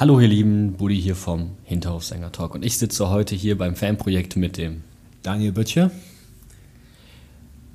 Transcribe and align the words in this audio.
Hallo 0.00 0.18
ihr 0.18 0.28
Lieben, 0.28 0.78
Buddy 0.78 0.98
hier 0.98 1.14
vom 1.14 1.50
Hinterhofsänger 1.64 2.32
Talk 2.32 2.54
und 2.54 2.64
ich 2.64 2.78
sitze 2.78 3.10
heute 3.10 3.34
hier 3.34 3.58
beim 3.58 3.76
Fanprojekt 3.76 4.34
mit 4.34 4.56
dem 4.56 4.82
Daniel 5.22 5.52
Böttcher. 5.52 5.90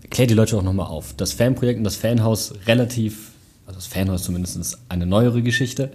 Klär 0.10 0.26
die 0.26 0.34
Leute 0.34 0.58
auch 0.58 0.64
nochmal 0.64 0.88
auf. 0.88 1.14
Das 1.14 1.34
Fanprojekt 1.34 1.78
und 1.78 1.84
das 1.84 1.98
Fanhaus 1.98 2.56
relativ, 2.66 3.34
also 3.68 3.78
das 3.78 3.86
Fanhaus 3.86 4.24
zumindest 4.24 4.58
ist 4.58 4.80
eine 4.90 5.06
neuere 5.06 5.44
Geschichte 5.44 5.92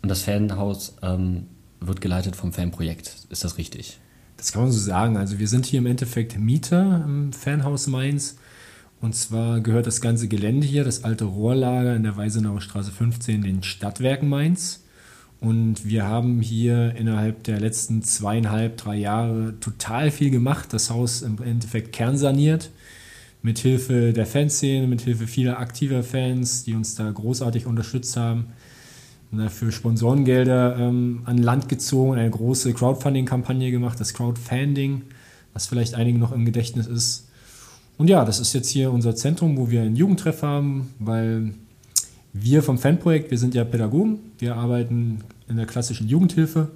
und 0.00 0.08
das 0.08 0.22
Fanhaus 0.22 0.94
ähm, 1.02 1.48
wird 1.80 2.00
geleitet 2.00 2.36
vom 2.36 2.52
Fanprojekt. 2.52 3.16
Ist 3.28 3.42
das 3.42 3.58
richtig? 3.58 3.98
Das 4.36 4.52
kann 4.52 4.62
man 4.62 4.70
so 4.70 4.78
sagen. 4.78 5.16
Also 5.16 5.40
wir 5.40 5.48
sind 5.48 5.66
hier 5.66 5.80
im 5.80 5.86
Endeffekt 5.86 6.38
Mieter 6.38 7.02
im 7.04 7.32
Fanhaus 7.32 7.88
Mainz. 7.88 8.36
Und 9.00 9.16
zwar 9.16 9.58
gehört 9.58 9.88
das 9.88 10.00
ganze 10.00 10.28
Gelände 10.28 10.68
hier, 10.68 10.84
das 10.84 11.02
alte 11.02 11.24
Rohrlager 11.24 11.96
in 11.96 12.04
der 12.04 12.16
Weisenauer 12.16 12.60
Straße 12.60 12.92
15, 12.92 13.42
den 13.42 13.64
Stadtwerken 13.64 14.28
Mainz. 14.28 14.84
Und 15.40 15.86
wir 15.86 16.04
haben 16.04 16.40
hier 16.40 16.94
innerhalb 16.96 17.44
der 17.44 17.60
letzten 17.60 18.02
zweieinhalb, 18.02 18.76
drei 18.76 18.96
Jahre 18.96 19.54
total 19.60 20.10
viel 20.10 20.30
gemacht. 20.30 20.72
Das 20.72 20.90
Haus 20.90 21.22
im 21.22 21.40
Endeffekt 21.42 21.92
kernsaniert. 21.92 22.70
Mit 23.40 23.60
Hilfe 23.60 24.12
der 24.12 24.26
Fanszene, 24.26 24.88
mit 24.88 25.02
Hilfe 25.02 25.28
vieler 25.28 25.60
aktiver 25.60 26.02
Fans, 26.02 26.64
die 26.64 26.74
uns 26.74 26.96
da 26.96 27.08
großartig 27.08 27.66
unterstützt 27.66 28.16
haben. 28.16 28.46
Dafür 29.30 29.70
Sponsorengelder 29.70 30.76
ähm, 30.78 31.20
an 31.24 31.38
Land 31.38 31.68
gezogen 31.68 32.14
eine 32.18 32.30
große 32.30 32.72
Crowdfunding-Kampagne 32.72 33.70
gemacht, 33.70 34.00
das 34.00 34.14
Crowdfunding, 34.14 35.02
was 35.52 35.66
vielleicht 35.66 35.94
einigen 35.94 36.18
noch 36.18 36.32
im 36.32 36.46
Gedächtnis 36.46 36.86
ist. 36.86 37.28
Und 37.98 38.08
ja, 38.08 38.24
das 38.24 38.40
ist 38.40 38.54
jetzt 38.54 38.70
hier 38.70 38.90
unser 38.90 39.14
Zentrum, 39.14 39.56
wo 39.58 39.70
wir 39.70 39.82
einen 39.82 39.96
Jugendtreff 39.96 40.42
haben, 40.42 40.94
weil 40.98 41.52
wir 42.32 42.62
vom 42.62 42.78
Fanprojekt, 42.78 43.30
wir 43.30 43.38
sind 43.38 43.54
ja 43.54 43.64
Pädagogen, 43.64 44.18
wir 44.38 44.56
arbeiten 44.56 45.20
in 45.48 45.56
der 45.56 45.66
klassischen 45.66 46.08
Jugendhilfe, 46.08 46.68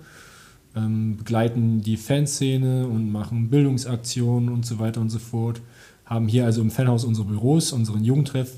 ähm, 0.75 1.17
begleiten 1.17 1.83
die 1.83 1.97
Fanszene 1.97 2.87
und 2.87 3.11
machen 3.11 3.51
Bildungsaktionen 3.51 4.49
und 4.49 4.65
so 4.65 4.79
weiter 4.79 5.01
und 5.01 5.11
so 5.11 5.19
fort. 5.19 5.61
Haben 6.05 6.29
hier 6.29 6.45
also 6.45 6.63
im 6.63 6.71
Fanhaus 6.71 7.05
unsere 7.05 7.27
Büros, 7.27 7.73
unseren 7.73 8.05
Jugendtreff 8.05 8.53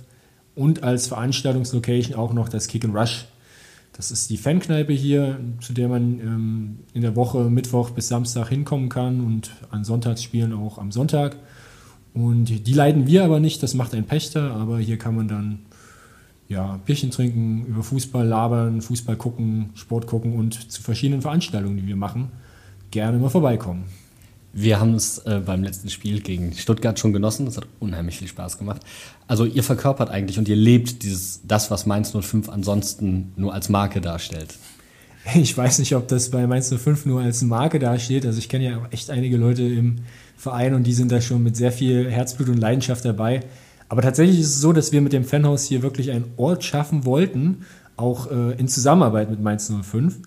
und 0.54 0.82
als 0.82 1.08
Veranstaltungslocation 1.08 2.16
auch 2.16 2.32
noch 2.32 2.48
das 2.48 2.68
Kick 2.68 2.84
and 2.84 2.94
Rush. 2.94 3.26
Das 3.96 4.10
ist 4.10 4.30
die 4.30 4.36
Fankneipe 4.36 4.92
hier, 4.92 5.38
zu 5.60 5.72
der 5.72 5.88
man 5.88 6.18
ähm, 6.20 6.78
in 6.94 7.02
der 7.02 7.14
Woche 7.14 7.48
Mittwoch 7.50 7.90
bis 7.90 8.08
Samstag 8.08 8.48
hinkommen 8.48 8.88
kann 8.88 9.20
und 9.20 9.50
an 9.70 9.84
Sonntagsspielen 9.84 10.52
auch 10.52 10.78
am 10.78 10.90
Sonntag. 10.90 11.36
Und 12.12 12.66
die 12.66 12.72
leiden 12.72 13.06
wir 13.06 13.24
aber 13.24 13.40
nicht, 13.40 13.62
das 13.62 13.74
macht 13.74 13.94
ein 13.94 14.04
Pächter, 14.04 14.52
aber 14.52 14.78
hier 14.78 14.98
kann 14.98 15.16
man 15.16 15.28
dann 15.28 15.60
ja, 16.48 16.78
Bierchen 16.84 17.10
trinken, 17.10 17.66
über 17.66 17.82
Fußball 17.82 18.26
labern, 18.26 18.82
Fußball 18.82 19.16
gucken, 19.16 19.70
Sport 19.74 20.06
gucken 20.06 20.34
und 20.34 20.70
zu 20.70 20.82
verschiedenen 20.82 21.22
Veranstaltungen, 21.22 21.76
die 21.76 21.86
wir 21.86 21.96
machen, 21.96 22.30
gerne 22.90 23.18
mal 23.18 23.30
vorbeikommen. 23.30 23.84
Wir 24.56 24.78
haben 24.78 24.94
es 24.94 25.18
äh, 25.18 25.42
beim 25.44 25.64
letzten 25.64 25.90
Spiel 25.90 26.20
gegen 26.20 26.52
Stuttgart 26.52 26.96
schon 26.96 27.12
genossen. 27.12 27.44
Das 27.44 27.56
hat 27.56 27.66
unheimlich 27.80 28.18
viel 28.18 28.28
Spaß 28.28 28.56
gemacht. 28.56 28.82
Also 29.26 29.46
ihr 29.46 29.64
verkörpert 29.64 30.10
eigentlich 30.10 30.38
und 30.38 30.48
ihr 30.48 30.54
lebt 30.54 31.02
dieses, 31.02 31.40
das, 31.42 31.72
was 31.72 31.86
Mainz 31.86 32.12
05 32.12 32.48
ansonsten 32.48 33.32
nur 33.36 33.52
als 33.52 33.68
Marke 33.68 34.00
darstellt. 34.00 34.54
Ich 35.34 35.56
weiß 35.56 35.78
nicht, 35.78 35.96
ob 35.96 36.06
das 36.08 36.30
bei 36.30 36.46
Mainz 36.46 36.68
05 36.68 37.06
nur 37.06 37.22
als 37.22 37.40
Marke 37.40 37.78
dasteht. 37.78 38.26
Also 38.26 38.38
ich 38.38 38.50
kenne 38.50 38.64
ja 38.64 38.86
echt 38.90 39.08
einige 39.08 39.38
Leute 39.38 39.62
im 39.62 40.00
Verein 40.36 40.74
und 40.74 40.84
die 40.84 40.92
sind 40.92 41.10
da 41.10 41.22
schon 41.22 41.42
mit 41.42 41.56
sehr 41.56 41.72
viel 41.72 42.10
Herzblut 42.10 42.50
und 42.50 42.58
Leidenschaft 42.58 43.06
dabei. 43.06 43.40
Aber 43.88 44.02
tatsächlich 44.02 44.40
ist 44.40 44.48
es 44.48 44.60
so, 44.60 44.72
dass 44.72 44.92
wir 44.92 45.00
mit 45.00 45.12
dem 45.12 45.24
Fanhaus 45.24 45.64
hier 45.64 45.82
wirklich 45.82 46.10
einen 46.10 46.32
Ort 46.36 46.64
schaffen 46.64 47.04
wollten, 47.04 47.64
auch 47.96 48.30
äh, 48.30 48.52
in 48.58 48.68
Zusammenarbeit 48.68 49.30
mit 49.30 49.40
Mainz 49.40 49.70
05, 49.70 50.18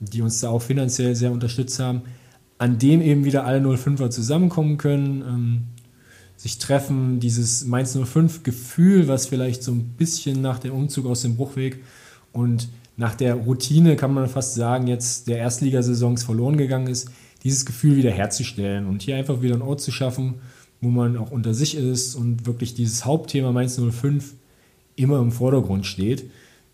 die 0.00 0.22
uns 0.22 0.40
da 0.40 0.48
auch 0.48 0.62
finanziell 0.62 1.14
sehr 1.14 1.32
unterstützt 1.32 1.78
haben, 1.78 2.02
an 2.58 2.78
dem 2.78 3.02
eben 3.02 3.24
wieder 3.24 3.44
alle 3.44 3.60
05er 3.60 4.10
zusammenkommen 4.10 4.78
können, 4.78 5.22
ähm, 5.22 5.62
sich 6.36 6.58
treffen, 6.58 7.20
dieses 7.20 7.64
Mainz 7.64 7.96
05 7.96 8.42
Gefühl, 8.42 9.08
was 9.08 9.26
vielleicht 9.26 9.62
so 9.62 9.72
ein 9.72 9.94
bisschen 9.96 10.40
nach 10.40 10.58
dem 10.58 10.72
Umzug 10.72 11.06
aus 11.06 11.22
dem 11.22 11.36
Bruchweg 11.36 11.82
und 12.32 12.68
nach 12.96 13.14
der 13.14 13.34
Routine, 13.34 13.96
kann 13.96 14.12
man 14.12 14.28
fast 14.28 14.54
sagen, 14.54 14.86
jetzt 14.86 15.28
der 15.28 15.38
Erstligasaisons 15.38 16.24
verloren 16.24 16.56
gegangen 16.56 16.88
ist, 16.88 17.10
dieses 17.42 17.64
Gefühl 17.64 17.96
wieder 17.96 18.10
herzustellen 18.10 18.86
und 18.86 19.02
hier 19.02 19.16
einfach 19.16 19.42
wieder 19.42 19.54
einen 19.54 19.62
Ort 19.62 19.80
zu 19.80 19.90
schaffen, 19.90 20.34
wo 20.82 20.90
man 20.90 21.16
auch 21.16 21.30
unter 21.30 21.54
sich 21.54 21.76
ist 21.76 22.16
und 22.16 22.44
wirklich 22.44 22.74
dieses 22.74 23.06
Hauptthema 23.06 23.52
Mainz 23.52 23.80
05 23.80 24.34
immer 24.96 25.20
im 25.20 25.32
Vordergrund 25.32 25.86
steht. 25.86 26.24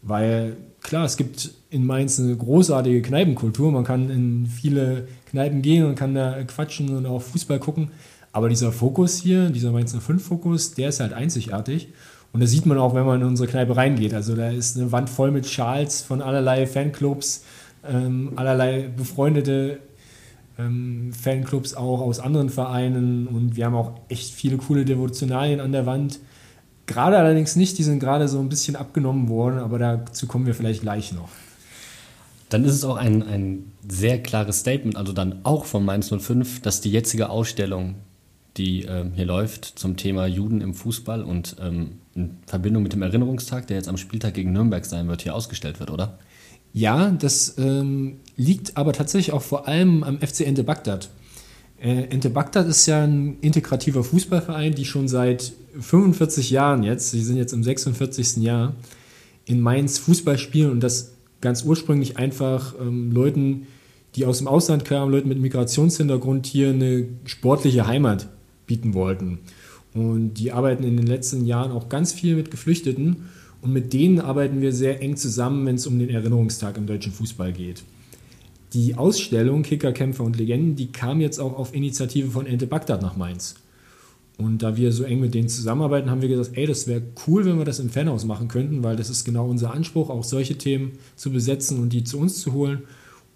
Weil 0.02 0.56
klar, 0.80 1.04
es 1.04 1.16
gibt 1.16 1.50
in 1.70 1.84
Mainz 1.84 2.18
eine 2.18 2.34
großartige 2.34 3.02
Kneipenkultur. 3.02 3.70
Man 3.70 3.84
kann 3.84 4.10
in 4.10 4.46
viele 4.46 5.06
Kneipen 5.30 5.60
gehen 5.60 5.84
und 5.84 5.94
kann 5.94 6.14
da 6.14 6.42
quatschen 6.44 6.96
und 6.96 7.06
auch 7.06 7.20
Fußball 7.20 7.58
gucken. 7.58 7.90
Aber 8.32 8.48
dieser 8.48 8.72
Fokus 8.72 9.18
hier, 9.18 9.50
dieser 9.50 9.72
Mainz 9.72 9.94
05-Fokus, 9.94 10.74
der 10.74 10.88
ist 10.88 11.00
halt 11.00 11.12
einzigartig. 11.12 11.88
Und 12.32 12.40
das 12.40 12.50
sieht 12.50 12.66
man 12.66 12.78
auch, 12.78 12.94
wenn 12.94 13.04
man 13.04 13.20
in 13.20 13.26
unsere 13.26 13.48
Kneipe 13.48 13.76
reingeht. 13.76 14.14
Also 14.14 14.34
da 14.34 14.50
ist 14.50 14.76
eine 14.76 14.90
Wand 14.90 15.10
voll 15.10 15.30
mit 15.30 15.46
Schals 15.46 16.00
von 16.00 16.22
allerlei 16.22 16.66
Fanclubs, 16.66 17.44
ähm, 17.86 18.32
allerlei 18.36 18.88
befreundete 18.96 19.80
ähm, 20.58 21.12
Fanclubs 21.12 21.74
auch 21.74 22.00
aus 22.00 22.20
anderen 22.20 22.50
Vereinen 22.50 23.26
und 23.26 23.56
wir 23.56 23.64
haben 23.64 23.74
auch 23.74 23.92
echt 24.08 24.34
viele 24.34 24.56
coole 24.56 24.84
Devotionalien 24.84 25.60
an 25.60 25.72
der 25.72 25.86
Wand. 25.86 26.18
Gerade 26.86 27.18
allerdings 27.18 27.54
nicht, 27.54 27.78
die 27.78 27.84
sind 27.84 28.00
gerade 28.00 28.28
so 28.28 28.40
ein 28.40 28.48
bisschen 28.48 28.74
abgenommen 28.74 29.28
worden, 29.28 29.58
aber 29.58 29.78
dazu 29.78 30.26
kommen 30.26 30.46
wir 30.46 30.54
vielleicht 30.54 30.82
gleich 30.82 31.12
noch. 31.12 31.28
Dann 32.48 32.64
ist 32.64 32.74
es 32.74 32.84
auch 32.84 32.96
ein, 32.96 33.22
ein 33.22 33.72
sehr 33.86 34.22
klares 34.22 34.60
Statement, 34.60 34.96
also 34.96 35.12
dann 35.12 35.40
auch 35.44 35.66
von 35.66 35.84
Mainz 35.84 36.08
05, 36.10 36.62
dass 36.62 36.80
die 36.80 36.90
jetzige 36.90 37.28
Ausstellung, 37.28 37.96
die 38.56 38.84
ähm, 38.84 39.12
hier 39.14 39.26
läuft, 39.26 39.66
zum 39.66 39.96
Thema 39.96 40.26
Juden 40.26 40.62
im 40.62 40.72
Fußball 40.72 41.22
und 41.22 41.56
ähm, 41.60 41.98
in 42.14 42.38
Verbindung 42.46 42.82
mit 42.82 42.94
dem 42.94 43.02
Erinnerungstag, 43.02 43.66
der 43.66 43.76
jetzt 43.76 43.88
am 43.88 43.98
Spieltag 43.98 44.34
gegen 44.34 44.52
Nürnberg 44.52 44.84
sein 44.84 45.08
wird, 45.08 45.22
hier 45.22 45.34
ausgestellt 45.34 45.78
wird, 45.78 45.90
oder? 45.90 46.18
Ja, 46.78 47.10
das 47.10 47.56
ähm, 47.58 48.18
liegt 48.36 48.76
aber 48.76 48.92
tatsächlich 48.92 49.32
auch 49.32 49.42
vor 49.42 49.66
allem 49.66 50.04
am 50.04 50.20
FC 50.20 50.42
Ente 50.42 50.62
Bagdad. 50.62 51.10
Äh, 51.80 52.04
Ente 52.04 52.30
Bagdad 52.30 52.68
ist 52.68 52.86
ja 52.86 53.02
ein 53.02 53.38
integrativer 53.40 54.04
Fußballverein, 54.04 54.76
die 54.76 54.84
schon 54.84 55.08
seit 55.08 55.54
45 55.76 56.50
Jahren 56.50 56.84
jetzt, 56.84 57.10
sie 57.10 57.24
sind 57.24 57.36
jetzt 57.36 57.52
im 57.52 57.64
46. 57.64 58.36
Jahr, 58.36 58.76
in 59.44 59.60
Mainz 59.60 59.98
Fußball 59.98 60.38
spielen 60.38 60.70
und 60.70 60.78
das 60.78 61.14
ganz 61.40 61.64
ursprünglich 61.64 62.16
einfach 62.16 62.76
ähm, 62.80 63.10
Leuten, 63.10 63.66
die 64.14 64.24
aus 64.24 64.38
dem 64.38 64.46
Ausland 64.46 64.84
kamen, 64.84 65.10
Leuten 65.10 65.28
mit 65.28 65.40
Migrationshintergrund 65.40 66.46
hier 66.46 66.68
eine 66.68 67.08
sportliche 67.24 67.88
Heimat 67.88 68.28
bieten 68.68 68.94
wollten. 68.94 69.40
Und 69.94 70.34
die 70.34 70.52
arbeiten 70.52 70.84
in 70.84 70.96
den 70.96 71.08
letzten 71.08 71.44
Jahren 71.44 71.72
auch 71.72 71.88
ganz 71.88 72.12
viel 72.12 72.36
mit 72.36 72.52
Geflüchteten 72.52 73.24
und 73.60 73.72
mit 73.72 73.92
denen 73.92 74.20
arbeiten 74.20 74.60
wir 74.60 74.72
sehr 74.72 75.02
eng 75.02 75.16
zusammen, 75.16 75.66
wenn 75.66 75.74
es 75.76 75.86
um 75.86 75.98
den 75.98 76.10
Erinnerungstag 76.10 76.76
im 76.76 76.86
deutschen 76.86 77.12
Fußball 77.12 77.52
geht. 77.52 77.82
Die 78.72 78.94
Ausstellung 78.94 79.62
Kicker, 79.62 79.92
Kämpfer 79.92 80.24
und 80.24 80.36
Legenden, 80.36 80.76
die 80.76 80.92
kam 80.92 81.20
jetzt 81.20 81.38
auch 81.40 81.58
auf 81.58 81.74
Initiative 81.74 82.30
von 82.30 82.46
Ente 82.46 82.66
Bagdad 82.66 83.02
nach 83.02 83.16
Mainz. 83.16 83.56
Und 84.36 84.62
da 84.62 84.76
wir 84.76 84.92
so 84.92 85.02
eng 85.02 85.18
mit 85.18 85.34
denen 85.34 85.48
zusammenarbeiten, 85.48 86.10
haben 86.10 86.22
wir 86.22 86.28
gesagt, 86.28 86.56
ey, 86.56 86.66
das 86.66 86.86
wäre 86.86 87.02
cool, 87.26 87.44
wenn 87.44 87.58
wir 87.58 87.64
das 87.64 87.80
im 87.80 87.90
Fanhaus 87.90 88.24
machen 88.24 88.46
könnten, 88.46 88.84
weil 88.84 88.94
das 88.94 89.10
ist 89.10 89.24
genau 89.24 89.48
unser 89.48 89.74
Anspruch, 89.74 90.10
auch 90.10 90.22
solche 90.22 90.56
Themen 90.56 90.92
zu 91.16 91.32
besetzen 91.32 91.80
und 91.80 91.92
die 91.92 92.04
zu 92.04 92.18
uns 92.18 92.40
zu 92.40 92.52
holen. 92.52 92.82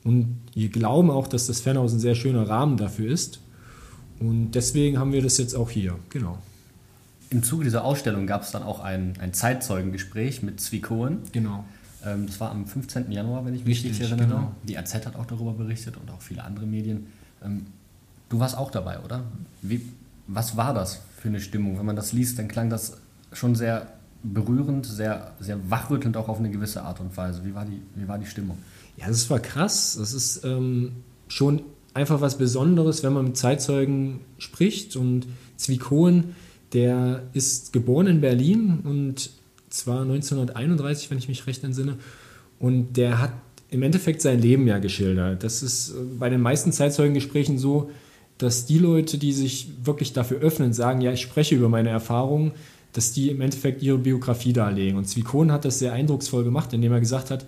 Und 0.04 0.38
wir 0.54 0.68
glauben 0.68 1.10
auch, 1.10 1.26
dass 1.26 1.48
das 1.48 1.60
Fanhaus 1.60 1.92
ein 1.92 1.98
sehr 1.98 2.14
schöner 2.14 2.48
Rahmen 2.48 2.76
dafür 2.76 3.10
ist. 3.10 3.40
Und 4.20 4.52
deswegen 4.52 4.98
haben 4.98 5.12
wir 5.12 5.22
das 5.22 5.38
jetzt 5.38 5.56
auch 5.56 5.70
hier, 5.70 5.96
genau. 6.10 6.38
Im 7.32 7.42
Zuge 7.42 7.64
dieser 7.64 7.84
Ausstellung 7.84 8.26
gab 8.26 8.42
es 8.42 8.50
dann 8.50 8.62
auch 8.62 8.80
ein, 8.80 9.14
ein 9.18 9.32
Zeitzeugengespräch 9.32 10.42
mit 10.42 10.60
Zwie 10.60 10.80
Cohen. 10.80 11.20
Genau. 11.32 11.64
Ähm, 12.04 12.26
das 12.26 12.40
war 12.40 12.50
am 12.50 12.66
15. 12.66 13.10
Januar, 13.10 13.46
wenn 13.46 13.54
ich 13.54 13.64
mich 13.64 13.84
richtig 13.84 14.00
erinnere. 14.00 14.26
Genau. 14.28 14.52
Die 14.64 14.76
AZ 14.76 14.94
hat 14.94 15.16
auch 15.16 15.24
darüber 15.24 15.52
berichtet 15.52 15.96
und 15.96 16.10
auch 16.10 16.20
viele 16.20 16.44
andere 16.44 16.66
Medien. 16.66 17.06
Ähm, 17.42 17.66
du 18.28 18.38
warst 18.38 18.56
auch 18.56 18.70
dabei, 18.70 19.00
oder? 19.00 19.22
Wie, 19.62 19.80
was 20.26 20.58
war 20.58 20.74
das 20.74 21.00
für 21.18 21.28
eine 21.28 21.40
Stimmung? 21.40 21.78
Wenn 21.78 21.86
man 21.86 21.96
das 21.96 22.12
liest, 22.12 22.38
dann 22.38 22.48
klang 22.48 22.68
das 22.68 22.98
schon 23.32 23.54
sehr 23.54 23.86
berührend, 24.22 24.84
sehr, 24.84 25.32
sehr 25.40 25.58
wachrüttelnd 25.70 26.16
auch 26.16 26.28
auf 26.28 26.38
eine 26.38 26.50
gewisse 26.50 26.82
Art 26.82 27.00
und 27.00 27.16
Weise. 27.16 27.44
Wie 27.46 27.54
war 27.54 27.64
die, 27.64 27.80
wie 27.94 28.06
war 28.06 28.18
die 28.18 28.26
Stimmung? 28.26 28.58
Ja, 28.98 29.08
das 29.08 29.30
war 29.30 29.40
krass. 29.40 29.96
Das 29.98 30.12
ist 30.12 30.44
ähm, 30.44 30.92
schon 31.28 31.62
einfach 31.94 32.20
was 32.20 32.38
Besonderes, 32.38 33.02
wenn 33.02 33.12
man 33.12 33.24
mit 33.24 33.36
Zeitzeugen 33.36 34.20
spricht. 34.38 34.96
Und 34.96 35.26
Zwie 35.56 35.78
Cohen, 35.78 36.34
der 36.72 37.22
ist 37.32 37.72
geboren 37.72 38.06
in 38.06 38.20
Berlin 38.20 38.80
und 38.84 39.30
zwar 39.70 40.02
1931, 40.02 41.10
wenn 41.10 41.18
ich 41.18 41.28
mich 41.28 41.46
recht 41.46 41.64
entsinne. 41.64 41.96
Und 42.58 42.96
der 42.96 43.20
hat 43.20 43.32
im 43.70 43.82
Endeffekt 43.82 44.20
sein 44.20 44.40
Leben 44.40 44.66
ja 44.66 44.78
geschildert. 44.78 45.42
Das 45.42 45.62
ist 45.62 45.90
äh, 45.90 45.94
bei 46.18 46.28
den 46.28 46.40
meisten 46.40 46.72
Zeitzeugengesprächen 46.72 47.58
so, 47.58 47.90
dass 48.38 48.66
die 48.66 48.78
Leute, 48.78 49.18
die 49.18 49.32
sich 49.32 49.68
wirklich 49.84 50.12
dafür 50.12 50.38
öffnen, 50.38 50.72
sagen, 50.72 51.00
ja, 51.00 51.12
ich 51.12 51.22
spreche 51.22 51.54
über 51.54 51.68
meine 51.68 51.90
Erfahrungen, 51.90 52.52
dass 52.92 53.12
die 53.12 53.30
im 53.30 53.40
Endeffekt 53.40 53.82
ihre 53.82 53.98
Biografie 53.98 54.52
darlegen. 54.52 54.98
Und 54.98 55.06
Zwickon 55.06 55.50
hat 55.52 55.64
das 55.64 55.78
sehr 55.78 55.92
eindrucksvoll 55.92 56.44
gemacht, 56.44 56.72
indem 56.72 56.92
er 56.92 57.00
gesagt 57.00 57.30
hat, 57.30 57.46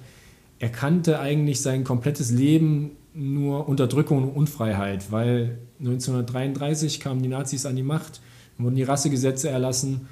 er 0.58 0.70
kannte 0.70 1.18
eigentlich 1.20 1.60
sein 1.60 1.84
komplettes 1.84 2.30
Leben 2.30 2.92
nur 3.12 3.68
Unterdrückung 3.68 4.22
und 4.22 4.30
Unfreiheit, 4.30 5.12
weil 5.12 5.58
1933 5.80 7.00
kamen 7.00 7.22
die 7.22 7.28
Nazis 7.28 7.66
an 7.66 7.76
die 7.76 7.82
Macht, 7.82 8.20
wurden 8.58 8.76
die 8.76 8.82
Rassegesetze 8.82 9.48
erlassen 9.48 10.08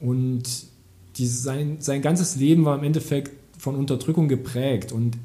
und 0.00 0.42
die, 1.16 1.26
sein, 1.26 1.76
sein 1.80 2.02
ganzes 2.02 2.36
Leben 2.36 2.64
war 2.64 2.78
im 2.78 2.84
Endeffekt 2.84 3.32
von 3.58 3.74
Unterdrückung 3.74 4.28
geprägt. 4.28 4.92
Und 4.92 5.16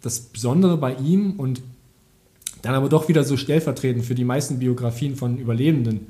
das 0.00 0.20
Besondere 0.20 0.76
bei 0.76 0.94
ihm 0.94 1.34
und 1.38 1.62
dann 2.62 2.74
aber 2.74 2.88
doch 2.88 3.08
wieder 3.08 3.24
so 3.24 3.36
stellvertretend 3.36 4.04
für 4.04 4.14
die 4.14 4.24
meisten 4.24 4.58
Biografien 4.58 5.16
von 5.16 5.38
Überlebenden, 5.38 6.08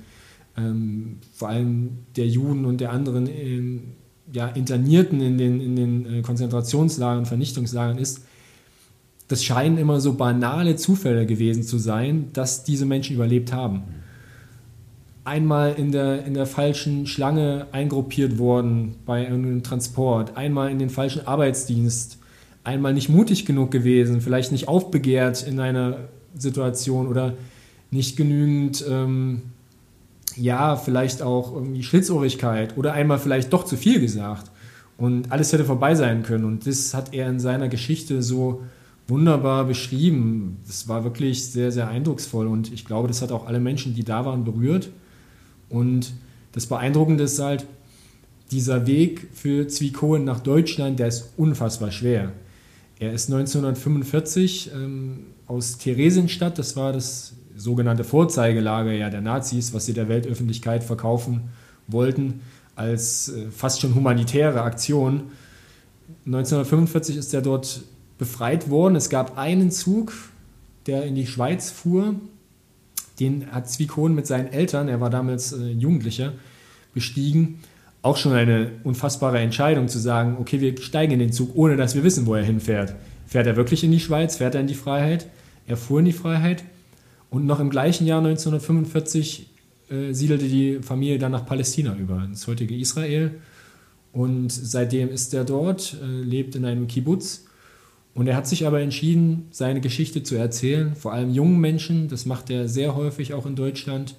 ähm, 0.56 1.18
vor 1.34 1.48
allem 1.48 1.98
der 2.16 2.26
Juden 2.26 2.64
und 2.64 2.80
der 2.80 2.92
anderen 2.92 3.26
ähm, 3.26 3.82
ja, 4.32 4.48
Internierten 4.48 5.20
in 5.20 5.38
den, 5.38 5.60
in 5.60 5.76
den 5.76 6.06
äh, 6.06 6.22
Konzentrationslagern, 6.22 7.26
Vernichtungslagern 7.26 7.98
ist, 7.98 8.22
das 9.28 9.44
scheinen 9.44 9.78
immer 9.78 10.00
so 10.00 10.14
banale 10.14 10.76
Zufälle 10.76 11.24
gewesen 11.24 11.62
zu 11.62 11.78
sein, 11.78 12.28
dass 12.34 12.64
diese 12.64 12.84
Menschen 12.84 13.16
überlebt 13.16 13.52
haben. 13.52 13.82
Einmal 15.24 15.74
in 15.74 15.92
der, 15.92 16.24
in 16.24 16.34
der 16.34 16.46
falschen 16.46 17.06
Schlange 17.06 17.68
eingruppiert 17.72 18.38
worden 18.38 18.96
bei 19.06 19.26
einem 19.26 19.62
Transport, 19.62 20.36
einmal 20.36 20.70
in 20.70 20.78
den 20.78 20.90
falschen 20.90 21.26
Arbeitsdienst, 21.26 22.18
einmal 22.64 22.92
nicht 22.92 23.08
mutig 23.08 23.46
genug 23.46 23.70
gewesen, 23.70 24.20
vielleicht 24.20 24.50
nicht 24.50 24.66
aufbegehrt 24.66 25.46
in 25.46 25.60
einer 25.60 26.08
Situation 26.36 27.06
oder 27.06 27.34
nicht 27.90 28.16
genügend 28.16 28.84
ähm, 28.88 29.42
ja, 30.36 30.76
vielleicht 30.76 31.22
auch 31.22 31.54
irgendwie 31.54 31.82
Schlitzohrigkeit 31.82 32.76
oder 32.76 32.92
einmal 32.92 33.18
vielleicht 33.18 33.52
doch 33.52 33.64
zu 33.64 33.76
viel 33.76 34.00
gesagt. 34.00 34.50
Und 34.98 35.32
alles 35.32 35.52
hätte 35.52 35.64
vorbei 35.64 35.94
sein 35.94 36.22
können. 36.22 36.44
Und 36.44 36.66
das 36.66 36.94
hat 36.94 37.12
er 37.12 37.28
in 37.28 37.40
seiner 37.40 37.68
Geschichte 37.68 38.22
so 38.22 38.62
wunderbar 39.08 39.64
beschrieben. 39.64 40.58
Das 40.66 40.88
war 40.88 41.04
wirklich 41.04 41.50
sehr, 41.50 41.72
sehr 41.72 41.88
eindrucksvoll. 41.88 42.46
Und 42.46 42.72
ich 42.72 42.84
glaube, 42.84 43.08
das 43.08 43.20
hat 43.20 43.32
auch 43.32 43.46
alle 43.46 43.60
Menschen, 43.60 43.94
die 43.94 44.04
da 44.04 44.24
waren, 44.24 44.44
berührt. 44.44 44.90
Und 45.72 46.12
das 46.52 46.66
Beeindruckende 46.66 47.24
ist 47.24 47.38
halt, 47.40 47.66
dieser 48.52 48.86
Weg 48.86 49.28
für 49.32 49.66
Zwiekohen 49.66 50.24
nach 50.24 50.40
Deutschland, 50.40 50.98
der 50.98 51.08
ist 51.08 51.30
unfassbar 51.38 51.90
schwer. 51.90 52.32
Er 52.98 53.12
ist 53.12 53.32
1945 53.32 54.70
ähm, 54.74 55.26
aus 55.46 55.78
Theresienstadt, 55.78 56.58
das 56.58 56.76
war 56.76 56.92
das 56.92 57.32
sogenannte 57.56 58.04
Vorzeigelager 58.04 58.92
ja, 58.92 59.08
der 59.08 59.22
Nazis, 59.22 59.72
was 59.72 59.86
sie 59.86 59.94
der 59.94 60.08
Weltöffentlichkeit 60.08 60.84
verkaufen 60.84 61.48
wollten, 61.88 62.42
als 62.76 63.30
äh, 63.30 63.50
fast 63.50 63.80
schon 63.80 63.94
humanitäre 63.94 64.62
Aktion. 64.62 65.24
1945 66.26 67.16
ist 67.16 67.32
er 67.32 67.42
dort 67.42 67.82
befreit 68.18 68.70
worden. 68.70 68.96
Es 68.96 69.08
gab 69.08 69.38
einen 69.38 69.70
Zug, 69.70 70.12
der 70.86 71.04
in 71.04 71.14
die 71.14 71.26
Schweiz 71.26 71.70
fuhr. 71.70 72.14
Den 73.20 73.52
hat 73.52 73.68
Zwickhohn 73.68 74.14
mit 74.14 74.26
seinen 74.26 74.52
Eltern, 74.52 74.88
er 74.88 75.00
war 75.00 75.10
damals 75.10 75.52
äh, 75.52 75.70
Jugendlicher, 75.70 76.32
bestiegen. 76.94 77.60
Auch 78.02 78.16
schon 78.16 78.32
eine 78.32 78.72
unfassbare 78.82 79.38
Entscheidung 79.38 79.88
zu 79.88 79.98
sagen, 79.98 80.36
okay, 80.40 80.60
wir 80.60 80.76
steigen 80.80 81.12
in 81.12 81.18
den 81.20 81.32
Zug, 81.32 81.54
ohne 81.54 81.76
dass 81.76 81.94
wir 81.94 82.02
wissen, 82.02 82.26
wo 82.26 82.34
er 82.34 82.42
hinfährt. 82.42 82.94
Fährt 83.26 83.46
er 83.46 83.56
wirklich 83.56 83.84
in 83.84 83.92
die 83.92 84.00
Schweiz? 84.00 84.36
Fährt 84.36 84.54
er 84.54 84.60
in 84.60 84.66
die 84.66 84.74
Freiheit? 84.74 85.28
Er 85.66 85.76
fuhr 85.76 86.00
in 86.00 86.04
die 86.04 86.12
Freiheit. 86.12 86.64
Und 87.30 87.46
noch 87.46 87.60
im 87.60 87.70
gleichen 87.70 88.06
Jahr 88.06 88.18
1945 88.18 89.46
äh, 89.88 90.12
siedelte 90.12 90.48
die 90.48 90.80
Familie 90.82 91.18
dann 91.18 91.32
nach 91.32 91.46
Palästina 91.46 91.96
über, 91.96 92.22
ins 92.24 92.46
heutige 92.46 92.76
Israel. 92.76 93.30
Und 94.12 94.52
seitdem 94.52 95.08
ist 95.08 95.32
er 95.32 95.44
dort, 95.44 95.96
äh, 96.02 96.22
lebt 96.22 96.54
in 96.56 96.64
einem 96.64 96.88
Kibbutz. 96.88 97.46
Und 98.14 98.26
er 98.26 98.36
hat 98.36 98.46
sich 98.46 98.66
aber 98.66 98.80
entschieden, 98.80 99.46
seine 99.50 99.80
Geschichte 99.80 100.22
zu 100.22 100.34
erzählen, 100.34 100.94
vor 100.94 101.12
allem 101.12 101.30
jungen 101.30 101.60
Menschen. 101.60 102.08
Das 102.08 102.26
macht 102.26 102.50
er 102.50 102.68
sehr 102.68 102.94
häufig 102.94 103.32
auch 103.32 103.46
in 103.46 103.56
Deutschland. 103.56 104.16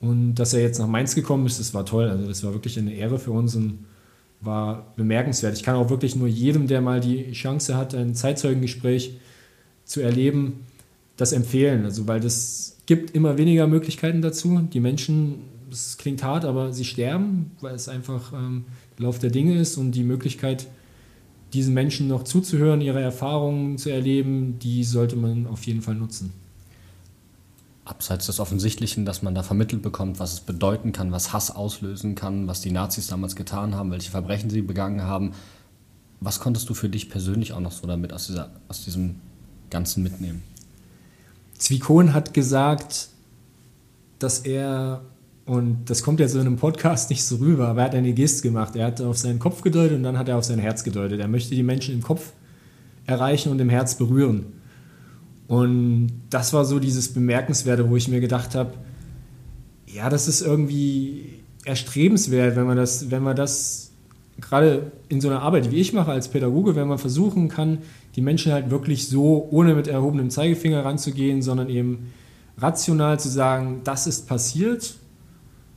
Und 0.00 0.34
dass 0.36 0.54
er 0.54 0.62
jetzt 0.62 0.78
nach 0.78 0.88
Mainz 0.88 1.14
gekommen 1.14 1.46
ist, 1.46 1.60
das 1.60 1.74
war 1.74 1.84
toll. 1.84 2.08
Also 2.08 2.26
das 2.26 2.42
war 2.42 2.52
wirklich 2.52 2.78
eine 2.78 2.94
Ehre 2.94 3.18
für 3.18 3.32
uns 3.32 3.54
und 3.54 3.84
war 4.40 4.92
bemerkenswert. 4.96 5.56
Ich 5.56 5.62
kann 5.62 5.76
auch 5.76 5.90
wirklich 5.90 6.16
nur 6.16 6.26
jedem, 6.26 6.66
der 6.66 6.80
mal 6.80 7.00
die 7.00 7.30
Chance 7.32 7.76
hat, 7.76 7.94
ein 7.94 8.14
Zeitzeugengespräch 8.14 9.18
zu 9.84 10.00
erleben, 10.00 10.66
das 11.16 11.32
empfehlen. 11.32 11.84
Also, 11.84 12.08
weil 12.08 12.20
das 12.20 12.78
gibt 12.86 13.14
immer 13.14 13.38
weniger 13.38 13.66
Möglichkeiten 13.66 14.22
dazu. 14.22 14.60
Die 14.72 14.80
Menschen, 14.80 15.40
das 15.70 15.98
klingt 15.98 16.22
hart, 16.22 16.44
aber 16.44 16.72
sie 16.72 16.84
sterben, 16.84 17.52
weil 17.60 17.74
es 17.74 17.88
einfach 17.88 18.32
ähm, 18.32 18.64
der 18.98 19.06
Lauf 19.06 19.18
der 19.18 19.30
Dinge 19.30 19.58
ist 19.58 19.76
und 19.76 19.92
die 19.92 20.02
Möglichkeit, 20.02 20.66
diesen 21.52 21.74
Menschen 21.74 22.08
noch 22.08 22.24
zuzuhören, 22.24 22.80
ihre 22.80 23.00
Erfahrungen 23.00 23.78
zu 23.78 23.90
erleben, 23.90 24.58
die 24.58 24.84
sollte 24.84 25.16
man 25.16 25.46
auf 25.46 25.64
jeden 25.66 25.82
Fall 25.82 25.94
nutzen. 25.94 26.32
Abseits 27.84 28.26
des 28.26 28.38
Offensichtlichen, 28.38 29.04
dass 29.04 29.22
man 29.22 29.34
da 29.34 29.42
vermittelt 29.42 29.82
bekommt, 29.82 30.18
was 30.18 30.32
es 30.32 30.40
bedeuten 30.40 30.92
kann, 30.92 31.12
was 31.12 31.32
Hass 31.32 31.50
auslösen 31.50 32.14
kann, 32.14 32.46
was 32.46 32.60
die 32.60 32.70
Nazis 32.70 33.08
damals 33.08 33.36
getan 33.36 33.74
haben, 33.74 33.90
welche 33.90 34.10
Verbrechen 34.10 34.50
sie 34.50 34.62
begangen 34.62 35.02
haben, 35.02 35.32
was 36.20 36.38
konntest 36.38 36.68
du 36.70 36.74
für 36.74 36.88
dich 36.88 37.10
persönlich 37.10 37.52
auch 37.52 37.60
noch 37.60 37.72
so 37.72 37.86
damit 37.86 38.12
aus, 38.12 38.28
dieser, 38.28 38.50
aus 38.68 38.84
diesem 38.84 39.16
Ganzen 39.70 40.02
mitnehmen? 40.04 40.42
Zwiekohn 41.58 42.14
hat 42.14 42.32
gesagt, 42.34 43.08
dass 44.20 44.40
er, 44.40 45.02
und 45.44 45.90
das 45.90 46.02
kommt 46.02 46.20
jetzt 46.20 46.34
in 46.34 46.40
einem 46.40 46.56
Podcast 46.56 47.10
nicht 47.10 47.24
so 47.24 47.36
rüber, 47.36 47.68
aber 47.68 47.80
er 47.80 47.86
hat 47.86 47.94
eine 47.94 48.12
Geste 48.12 48.42
gemacht. 48.42 48.76
Er 48.76 48.86
hat 48.86 49.00
auf 49.00 49.18
seinen 49.18 49.38
Kopf 49.38 49.62
gedeutet 49.62 49.96
und 49.96 50.02
dann 50.02 50.18
hat 50.18 50.28
er 50.28 50.38
auf 50.38 50.44
sein 50.44 50.58
Herz 50.58 50.84
gedeutet. 50.84 51.20
Er 51.20 51.28
möchte 51.28 51.54
die 51.54 51.62
Menschen 51.62 51.94
im 51.94 52.02
Kopf 52.02 52.32
erreichen 53.06 53.50
und 53.50 53.60
im 53.60 53.68
Herz 53.68 53.96
berühren. 53.96 54.46
Und 55.48 56.12
das 56.30 56.52
war 56.52 56.64
so 56.64 56.78
dieses 56.78 57.12
Bemerkenswerte, 57.12 57.90
wo 57.90 57.96
ich 57.96 58.08
mir 58.08 58.20
gedacht 58.20 58.54
habe, 58.54 58.74
ja, 59.86 60.08
das 60.08 60.28
ist 60.28 60.40
irgendwie 60.40 61.42
erstrebenswert, 61.64 62.56
wenn 62.56 62.64
man 62.64 62.76
das, 62.76 63.10
wenn 63.10 63.22
man 63.22 63.36
das 63.36 63.90
gerade 64.40 64.92
in 65.08 65.20
so 65.20 65.28
einer 65.28 65.42
Arbeit, 65.42 65.70
wie 65.70 65.76
ich 65.76 65.92
mache 65.92 66.10
als 66.10 66.28
Pädagoge, 66.28 66.74
wenn 66.74 66.88
man 66.88 66.98
versuchen 66.98 67.48
kann, 67.48 67.78
die 68.16 68.22
Menschen 68.22 68.52
halt 68.52 68.70
wirklich 68.70 69.08
so, 69.08 69.46
ohne 69.50 69.74
mit 69.74 69.88
erhobenem 69.88 70.30
Zeigefinger 70.30 70.84
ranzugehen, 70.84 71.42
sondern 71.42 71.68
eben 71.68 72.12
rational 72.58 73.20
zu 73.20 73.28
sagen, 73.28 73.82
das 73.84 74.06
ist 74.06 74.26
passiert, 74.26 74.96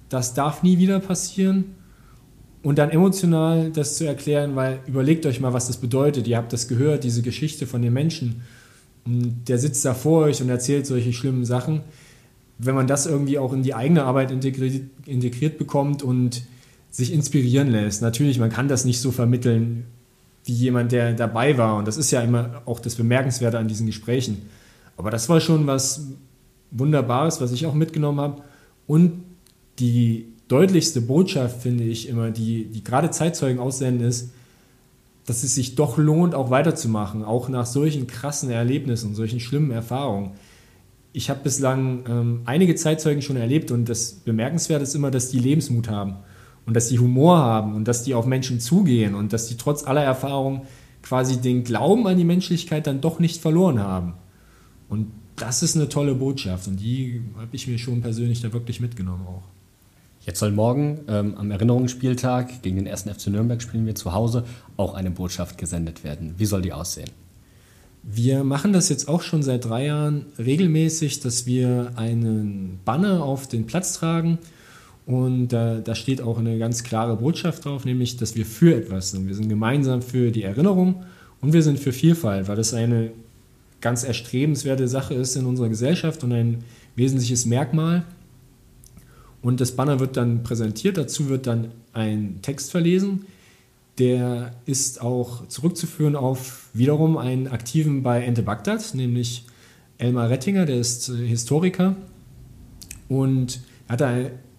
das 0.09 0.33
darf 0.33 0.63
nie 0.63 0.77
wieder 0.77 0.99
passieren 0.99 1.75
und 2.63 2.77
dann 2.77 2.89
emotional 2.89 3.71
das 3.71 3.97
zu 3.97 4.05
erklären, 4.05 4.55
weil 4.55 4.79
überlegt 4.87 5.25
euch 5.25 5.39
mal, 5.39 5.53
was 5.53 5.67
das 5.67 5.77
bedeutet. 5.77 6.27
Ihr 6.27 6.37
habt 6.37 6.53
das 6.53 6.67
gehört, 6.67 7.03
diese 7.03 7.21
Geschichte 7.21 7.67
von 7.67 7.81
den 7.81 7.93
Menschen 7.93 8.41
und 9.05 9.47
der 9.47 9.59
sitzt 9.59 9.85
da 9.85 9.93
vor 9.93 10.23
euch 10.23 10.41
und 10.41 10.49
erzählt 10.49 10.87
solche 10.87 11.13
schlimmen 11.13 11.45
Sachen. 11.45 11.81
Wenn 12.57 12.75
man 12.75 12.87
das 12.87 13.05
irgendwie 13.05 13.37
auch 13.37 13.53
in 13.53 13.63
die 13.63 13.75
eigene 13.75 14.03
Arbeit 14.03 14.31
integriert, 14.31 14.81
integriert 15.05 15.57
bekommt 15.57 16.01
und 16.01 16.43
sich 16.89 17.13
inspirieren 17.13 17.69
lässt. 17.69 18.01
Natürlich, 18.01 18.39
man 18.39 18.49
kann 18.49 18.67
das 18.67 18.85
nicht 18.85 19.01
so 19.01 19.11
vermitteln 19.11 19.85
wie 20.45 20.53
jemand, 20.53 20.91
der 20.91 21.13
dabei 21.13 21.57
war. 21.57 21.75
Und 21.75 21.87
das 21.87 21.97
ist 21.97 22.11
ja 22.11 22.21
immer 22.21 22.61
auch 22.65 22.79
das 22.79 22.95
Bemerkenswerte 22.95 23.59
an 23.59 23.67
diesen 23.67 23.85
Gesprächen. 23.85 24.43
Aber 24.95 25.11
das 25.11 25.27
war 25.27 25.41
schon 25.41 25.67
was 25.67 26.07
Wunderbares, 26.71 27.41
was 27.41 27.51
ich 27.51 27.65
auch 27.65 27.73
mitgenommen 27.73 28.21
habe. 28.21 28.41
Und 28.87 29.24
die 29.79 30.27
deutlichste 30.47 31.01
Botschaft, 31.01 31.61
finde 31.61 31.83
ich 31.83 32.07
immer, 32.07 32.31
die, 32.31 32.65
die 32.65 32.83
gerade 32.83 33.11
Zeitzeugen 33.11 33.59
aussenden, 33.59 34.07
ist, 34.07 34.31
dass 35.25 35.43
es 35.43 35.55
sich 35.55 35.75
doch 35.75 35.97
lohnt, 35.97 36.35
auch 36.35 36.51
weiterzumachen, 36.51 37.23
auch 37.23 37.49
nach 37.49 37.65
solchen 37.65 38.07
krassen 38.07 38.51
Erlebnissen, 38.51 39.15
solchen 39.15 39.39
schlimmen 39.39 39.71
Erfahrungen. 39.71 40.31
Ich 41.13 41.29
habe 41.29 41.39
bislang 41.43 42.03
ähm, 42.07 42.41
einige 42.45 42.75
Zeitzeugen 42.75 43.21
schon 43.21 43.37
erlebt 43.37 43.71
und 43.71 43.89
das 43.89 44.13
Bemerkenswerte 44.13 44.83
ist 44.83 44.93
immer, 44.93 45.11
dass 45.11 45.29
die 45.29 45.39
Lebensmut 45.39 45.89
haben 45.89 46.17
und 46.65 46.75
dass 46.75 46.89
die 46.89 46.99
Humor 46.99 47.37
haben 47.37 47.73
und 47.73 47.87
dass 47.87 48.03
die 48.03 48.13
auf 48.13 48.25
Menschen 48.25 48.59
zugehen 48.59 49.15
und 49.15 49.33
dass 49.33 49.47
die 49.47 49.57
trotz 49.57 49.85
aller 49.85 50.03
Erfahrung 50.03 50.65
quasi 51.01 51.37
den 51.37 51.63
Glauben 51.63 52.05
an 52.07 52.17
die 52.17 52.23
Menschlichkeit 52.23 52.85
dann 52.85 53.01
doch 53.01 53.19
nicht 53.19 53.41
verloren 53.41 53.79
haben. 53.79 54.13
Und 54.89 55.07
das 55.37 55.63
ist 55.63 55.75
eine 55.75 55.89
tolle 55.89 56.15
Botschaft 56.15 56.67
und 56.67 56.77
die 56.77 57.21
habe 57.37 57.55
ich 57.55 57.67
mir 57.67 57.77
schon 57.77 58.01
persönlich 58.01 58.41
da 58.41 58.53
wirklich 58.53 58.79
mitgenommen 58.79 59.25
auch. 59.27 59.54
Jetzt 60.25 60.39
soll 60.39 60.51
morgen 60.51 61.01
ähm, 61.07 61.35
am 61.37 61.51
Erinnerungsspieltag 61.51 62.63
gegen 62.63 62.77
den 62.77 62.87
1. 62.87 63.03
FC 63.03 63.27
Nürnberg 63.27 63.61
spielen 63.61 63.85
wir 63.85 63.93
zu 63.93 64.11
Hause 64.11 64.43
auch 64.75 64.95
eine 64.95 65.11
Botschaft 65.11 65.59
gesendet 65.59 66.03
werden. 66.03 66.33
Wie 66.37 66.45
soll 66.45 66.63
die 66.63 66.73
aussehen? 66.73 67.11
Wir 68.01 68.43
machen 68.43 68.73
das 68.73 68.89
jetzt 68.89 69.07
auch 69.07 69.21
schon 69.21 69.43
seit 69.43 69.65
drei 69.65 69.85
Jahren 69.85 70.25
regelmäßig, 70.39 71.19
dass 71.19 71.45
wir 71.45 71.91
einen 71.95 72.79
Banner 72.85 73.23
auf 73.23 73.47
den 73.47 73.67
Platz 73.67 73.93
tragen 73.93 74.39
und 75.05 75.49
da, 75.49 75.75
da 75.79 75.93
steht 75.93 76.21
auch 76.21 76.39
eine 76.39 76.57
ganz 76.57 76.83
klare 76.83 77.17
Botschaft 77.17 77.65
drauf, 77.65 77.85
nämlich, 77.85 78.17
dass 78.17 78.35
wir 78.35 78.47
für 78.47 78.75
etwas 78.75 79.11
sind. 79.11 79.27
Wir 79.27 79.35
sind 79.35 79.47
gemeinsam 79.47 80.01
für 80.01 80.31
die 80.31 80.41
Erinnerung 80.41 81.03
und 81.39 81.53
wir 81.53 81.61
sind 81.61 81.79
für 81.79 81.93
Vielfalt, 81.93 82.47
weil 82.47 82.55
das 82.55 82.73
eine 82.73 83.11
ganz 83.79 84.03
erstrebenswerte 84.03 84.87
Sache 84.87 85.13
ist 85.13 85.35
in 85.35 85.45
unserer 85.45 85.69
Gesellschaft 85.69 86.23
und 86.23 86.31
ein 86.31 86.63
wesentliches 86.95 87.45
Merkmal. 87.45 88.03
Und 89.45 89.61
das 89.61 89.73
Banner 89.73 89.99
wird 89.99 90.17
dann 90.17 90.41
präsentiert, 90.41 90.97
dazu 90.97 91.29
wird 91.29 91.45
dann 91.45 91.67
ein 91.93 92.39
Text 92.41 92.71
verlesen. 92.71 93.27
der 93.99 94.55
ist 94.65 95.01
auch 95.01 95.47
zurückzuführen 95.49 96.15
auf 96.15 96.67
wiederum 96.73 97.15
einen 97.15 97.47
Aktiven 97.47 98.01
bei 98.01 98.23
Ente 98.23 98.41
Bagdad, 98.41 98.95
nämlich 98.95 99.45
Elmar 99.99 100.31
Rettinger, 100.31 100.65
der 100.65 100.77
ist 100.77 101.09
äh, 101.09 101.27
Historiker 101.27 101.95
und 103.07 103.61
hat 103.87 104.01
da 104.01 104.15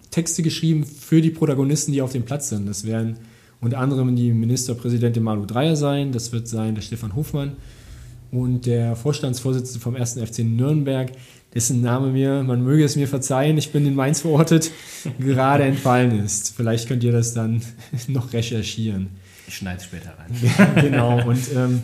Texte 0.09 0.41
geschrieben 0.41 0.85
für 0.85 1.21
die 1.21 1.31
Protagonisten, 1.31 1.91
die 1.91 2.01
auf 2.01 2.13
dem 2.13 2.23
Platz 2.23 2.47
sind. 2.47 2.65
Das 2.65 2.85
werden 2.85 3.17
unter 3.59 3.79
anderem 3.79 4.15
die 4.15 4.31
Ministerpräsidentin 4.31 5.21
Malu 5.21 5.45
Dreyer 5.45 5.75
sein, 5.75 6.13
das 6.13 6.31
wird 6.31 6.47
sein 6.47 6.75
der 6.75 6.81
Stefan 6.81 7.13
Hofmann 7.13 7.57
und 8.31 8.65
der 8.65 8.95
Vorstandsvorsitzende 8.95 9.79
vom 9.79 9.95
1. 9.95 10.13
FC 10.13 10.39
Nürnberg, 10.39 11.11
dessen 11.53 11.81
Name 11.81 12.11
mir, 12.11 12.43
man 12.43 12.63
möge 12.63 12.83
es 12.83 12.95
mir 12.95 13.07
verzeihen, 13.07 13.57
ich 13.57 13.71
bin 13.71 13.85
in 13.85 13.95
Mainz 13.95 14.21
verortet, 14.21 14.71
gerade 15.19 15.63
entfallen 15.63 16.23
ist. 16.23 16.53
Vielleicht 16.55 16.87
könnt 16.87 17.03
ihr 17.03 17.11
das 17.11 17.33
dann 17.33 17.61
noch 18.07 18.33
recherchieren. 18.33 19.09
Ich 19.47 19.55
schneide 19.55 19.77
es 19.77 19.85
später 19.85 20.13
rein. 20.17 20.81
genau, 20.81 21.25
und 21.27 21.39
ähm, 21.55 21.81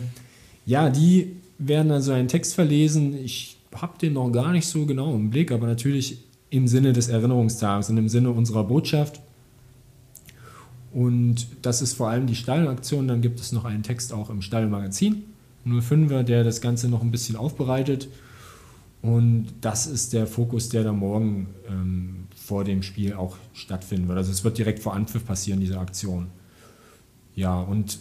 ja, 0.66 0.90
die 0.90 1.36
werden 1.58 1.90
also 1.90 2.12
einen 2.12 2.28
Text 2.28 2.54
verlesen. 2.54 3.16
Ich 3.24 3.56
habe 3.74 3.98
den 3.98 4.12
noch 4.14 4.30
gar 4.30 4.52
nicht 4.52 4.66
so 4.66 4.86
genau 4.86 5.14
im 5.14 5.30
Blick, 5.30 5.50
aber 5.50 5.66
natürlich 5.66 6.18
im 6.50 6.68
Sinne 6.68 6.92
des 6.92 7.08
Erinnerungstages 7.08 7.90
und 7.90 7.96
im 7.96 8.08
Sinne 8.08 8.30
unserer 8.30 8.64
Botschaft. 8.64 9.20
Und 10.92 11.48
das 11.62 11.82
ist 11.82 11.94
vor 11.94 12.08
allem 12.08 12.26
die 12.26 12.36
Stallaktion. 12.36 13.08
Dann 13.08 13.20
gibt 13.20 13.40
es 13.40 13.50
noch 13.50 13.64
einen 13.64 13.82
Text 13.82 14.12
auch 14.12 14.30
im 14.30 14.42
Stallmagazin, 14.42 15.24
05er, 15.66 16.22
der 16.22 16.44
das 16.44 16.60
Ganze 16.60 16.88
noch 16.88 17.02
ein 17.02 17.10
bisschen 17.10 17.36
aufbereitet. 17.36 18.08
Und 19.02 19.48
das 19.60 19.86
ist 19.86 20.12
der 20.12 20.26
Fokus, 20.26 20.70
der 20.70 20.82
da 20.82 20.92
morgen 20.92 21.48
ähm, 21.68 22.26
vor 22.34 22.64
dem 22.64 22.82
Spiel 22.82 23.12
auch 23.14 23.36
stattfinden 23.52 24.08
wird. 24.08 24.16
Also 24.18 24.32
es 24.32 24.44
wird 24.44 24.56
direkt 24.56 24.80
vor 24.80 24.94
Anpfiff 24.94 25.26
passieren, 25.26 25.60
diese 25.60 25.78
Aktion. 25.78 26.28
Ja, 27.34 27.60
und 27.60 27.98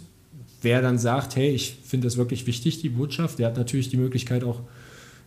wer 0.61 0.81
dann 0.81 0.97
sagt, 0.97 1.35
hey, 1.35 1.49
ich 1.49 1.75
finde 1.83 2.07
das 2.07 2.17
wirklich 2.17 2.47
wichtig, 2.47 2.81
die 2.81 2.89
Botschaft, 2.89 3.39
der 3.39 3.47
hat 3.47 3.57
natürlich 3.57 3.89
die 3.89 3.97
Möglichkeit 3.97 4.43
auch 4.43 4.61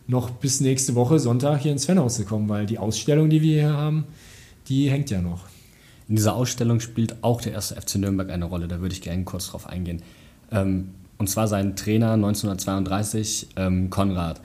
noch 0.07 0.31
bis 0.31 0.61
nächste 0.61 0.95
Woche 0.95 1.19
Sonntag 1.19 1.61
hier 1.61 1.73
ins 1.73 1.85
Fanhaus 1.85 2.15
zu 2.15 2.25
kommen, 2.25 2.49
weil 2.49 2.65
die 2.65 2.79
Ausstellung, 2.79 3.29
die 3.29 3.41
wir 3.41 3.61
hier 3.61 3.73
haben, 3.73 4.05
die 4.69 4.89
hängt 4.89 5.09
ja 5.09 5.21
noch. 5.21 5.45
In 6.07 6.15
dieser 6.15 6.35
Ausstellung 6.35 6.79
spielt 6.79 7.23
auch 7.23 7.41
der 7.41 7.51
erste 7.51 7.79
FC 7.79 7.95
Nürnberg 7.95 8.29
eine 8.29 8.45
Rolle, 8.45 8.67
da 8.67 8.79
würde 8.79 8.93
ich 8.93 9.01
gerne 9.01 9.25
kurz 9.25 9.49
drauf 9.49 9.67
eingehen. 9.67 10.01
Ähm, 10.51 10.89
und 11.17 11.29
zwar 11.29 11.47
sein 11.47 11.75
Trainer 11.75 12.11
1932, 12.13 13.49
ähm, 13.55 13.89
Konrad. 13.89 14.41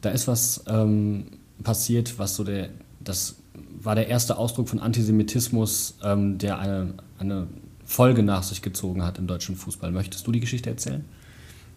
Da 0.00 0.10
ist 0.10 0.28
was 0.28 0.64
ähm, 0.68 1.26
passiert, 1.62 2.18
was 2.18 2.36
so 2.36 2.44
der, 2.44 2.68
das 3.00 3.36
war 3.80 3.94
der 3.94 4.08
erste 4.08 4.36
Ausdruck 4.36 4.68
von 4.68 4.80
Antisemitismus, 4.80 5.98
der 6.02 6.58
eine, 6.58 6.94
eine 7.18 7.46
Folge 7.84 8.22
nach 8.22 8.42
sich 8.42 8.60
gezogen 8.60 9.04
hat 9.04 9.18
im 9.18 9.26
deutschen 9.26 9.54
Fußball. 9.54 9.92
Möchtest 9.92 10.26
du 10.26 10.32
die 10.32 10.40
Geschichte 10.40 10.68
erzählen? 10.68 11.04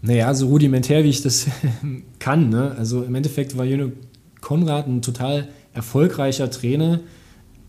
Naja, 0.02 0.34
so 0.34 0.48
rudimentär 0.48 1.04
wie 1.04 1.10
ich 1.10 1.22
das 1.22 1.48
kann. 2.20 2.50
Ne? 2.50 2.76
Also 2.78 3.04
im 3.04 3.14
Endeffekt 3.16 3.58
war 3.58 3.66
Jürgen 3.66 3.94
Konrad 4.42 4.88
ein 4.88 5.02
total 5.02 5.50
erfolgreicher 5.74 6.50
Trainer. 6.50 7.02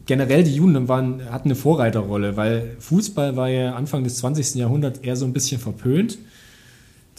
Generell 0.06 0.42
die 0.44 0.54
Juden 0.54 0.88
waren, 0.88 1.30
hatten 1.30 1.48
eine 1.48 1.54
Vorreiterrolle, 1.54 2.36
weil 2.36 2.76
Fußball 2.78 3.36
war 3.36 3.48
ja 3.48 3.74
Anfang 3.74 4.04
des 4.04 4.16
20. 4.16 4.54
Jahrhunderts 4.54 5.00
eher 5.00 5.16
so 5.16 5.24
ein 5.24 5.32
bisschen 5.32 5.60
verpönt. 5.60 6.18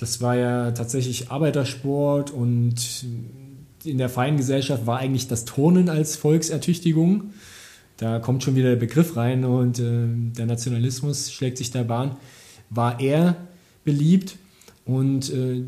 Das 0.01 0.19
war 0.19 0.35
ja 0.35 0.71
tatsächlich 0.71 1.29
Arbeitersport 1.29 2.31
und 2.31 3.05
in 3.83 3.99
der 3.99 4.09
freien 4.09 4.35
Gesellschaft 4.35 4.87
war 4.87 4.97
eigentlich 4.97 5.27
das 5.27 5.45
Turnen 5.45 5.89
als 5.89 6.15
Volksertüchtigung. 6.15 7.33
Da 7.97 8.17
kommt 8.17 8.41
schon 8.41 8.55
wieder 8.55 8.69
der 8.69 8.77
Begriff 8.77 9.15
rein 9.15 9.45
und 9.45 9.77
äh, 9.77 10.07
der 10.35 10.47
Nationalismus 10.47 11.31
schlägt 11.31 11.59
sich 11.59 11.69
da 11.69 11.83
Bahn. 11.83 12.17
War 12.71 12.99
er 12.99 13.35
beliebt 13.83 14.37
und 14.85 15.31
äh, 15.31 15.65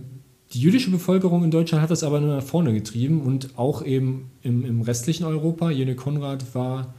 die 0.54 0.60
jüdische 0.60 0.90
Bevölkerung 0.90 1.44
in 1.44 1.52
Deutschland 1.52 1.84
hat 1.84 1.92
das 1.92 2.04
aber 2.04 2.20
nur 2.20 2.36
nach 2.36 2.44
vorne 2.44 2.74
getrieben 2.74 3.22
und 3.22 3.56
auch 3.60 3.86
eben 3.86 4.32
im, 4.42 4.66
im 4.66 4.82
restlichen 4.82 5.26
Europa. 5.26 5.70
Jene 5.70 5.94
Konrad 5.94 6.56
war, 6.56 6.96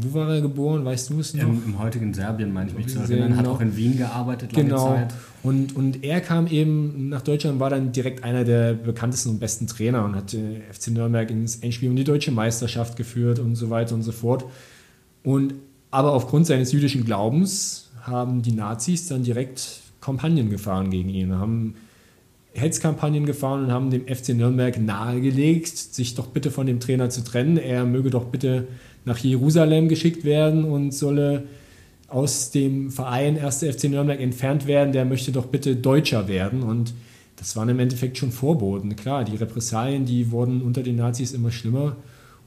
wo 0.00 0.18
war 0.18 0.34
er 0.34 0.40
geboren, 0.40 0.84
weißt 0.84 1.10
du 1.10 1.20
es 1.20 1.34
noch? 1.34 1.42
Im, 1.42 1.62
Im, 1.64 1.78
heutigen 1.78 2.14
Serbien, 2.14 2.52
meine 2.52 2.70
ich 2.70 2.76
mich 2.76 2.88
zu 2.88 2.98
erinnern, 3.00 3.36
hat 3.36 3.46
auch 3.46 3.60
in 3.60 3.76
Wien 3.76 3.96
gearbeitet 3.96 4.52
lange 4.52 4.68
genau. 4.68 4.94
Zeit. 4.94 5.14
Und, 5.42 5.74
und 5.76 6.04
er 6.04 6.20
kam 6.20 6.46
eben 6.46 7.08
nach 7.08 7.22
Deutschland, 7.22 7.60
war 7.60 7.70
dann 7.70 7.92
direkt 7.92 8.24
einer 8.24 8.44
der 8.44 8.74
bekanntesten 8.74 9.30
und 9.30 9.40
besten 9.40 9.66
Trainer 9.66 10.04
und 10.04 10.14
hat 10.14 10.34
äh, 10.34 10.60
FC 10.72 10.88
Nürnberg 10.88 11.30
ins 11.30 11.56
Endspiel 11.56 11.90
um 11.90 11.96
die 11.96 12.04
deutsche 12.04 12.30
Meisterschaft 12.30 12.96
geführt 12.96 13.38
und 13.38 13.54
so 13.56 13.70
weiter 13.70 13.94
und 13.94 14.02
so 14.02 14.12
fort. 14.12 14.44
Und 15.22 15.54
aber 15.90 16.12
aufgrund 16.12 16.46
seines 16.46 16.72
jüdischen 16.72 17.04
Glaubens 17.04 17.90
haben 18.02 18.42
die 18.42 18.52
Nazis 18.52 19.08
dann 19.08 19.22
direkt 19.22 19.80
Kampagnen 20.00 20.50
gefahren 20.50 20.90
gegen 20.90 21.08
ihn, 21.08 21.34
haben 21.34 21.74
Hetzkampagnen 22.54 23.26
gefahren 23.26 23.64
und 23.64 23.72
haben 23.72 23.90
dem 23.90 24.06
FC 24.06 24.30
Nürnberg 24.30 24.80
nahegelegt, 24.80 25.76
sich 25.76 26.14
doch 26.14 26.26
bitte 26.26 26.50
von 26.50 26.66
dem 26.66 26.80
Trainer 26.80 27.10
zu 27.10 27.22
trennen. 27.22 27.56
Er 27.56 27.84
möge 27.84 28.10
doch 28.10 28.24
bitte 28.24 28.68
nach 29.08 29.18
Jerusalem 29.18 29.88
geschickt 29.88 30.24
werden 30.24 30.64
und 30.64 30.92
solle 30.92 31.44
aus 32.08 32.50
dem 32.50 32.90
Verein 32.90 33.38
1. 33.38 33.64
FC 33.64 33.84
Nürnberg 33.84 34.20
entfernt 34.20 34.66
werden. 34.66 34.92
Der 34.92 35.04
möchte 35.04 35.32
doch 35.32 35.46
bitte 35.46 35.76
Deutscher 35.76 36.28
werden. 36.28 36.62
Und 36.62 36.94
das 37.36 37.56
waren 37.56 37.68
im 37.68 37.78
Endeffekt 37.78 38.18
schon 38.18 38.32
Vorboten. 38.32 38.96
Klar, 38.96 39.24
die 39.24 39.36
Repressalien, 39.36 40.06
die 40.06 40.30
wurden 40.30 40.62
unter 40.62 40.82
den 40.82 40.96
Nazis 40.96 41.32
immer 41.32 41.50
schlimmer. 41.50 41.96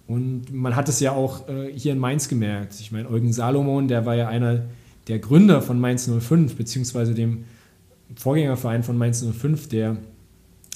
Und 0.08 0.54
man 0.54 0.76
hat 0.76 0.90
es 0.90 1.00
ja 1.00 1.14
auch 1.14 1.48
äh, 1.48 1.72
hier 1.74 1.94
in 1.94 2.00
Mainz 2.00 2.28
gemerkt. 2.28 2.76
Ich 2.80 2.92
meine, 2.92 3.10
Eugen 3.10 3.32
Salomon, 3.32 3.88
der 3.88 4.06
war 4.06 4.16
ja 4.16 4.28
einer 4.28 4.64
der 5.08 5.20
Gründer 5.20 5.62
von 5.62 5.80
Mainz 5.80 6.10
05, 6.10 6.56
beziehungsweise 6.56 7.14
dem 7.14 7.46
Vorgängerverein 8.16 8.84
von 8.84 8.98
Mainz 8.98 9.24
05, 9.24 9.70
der 9.70 9.98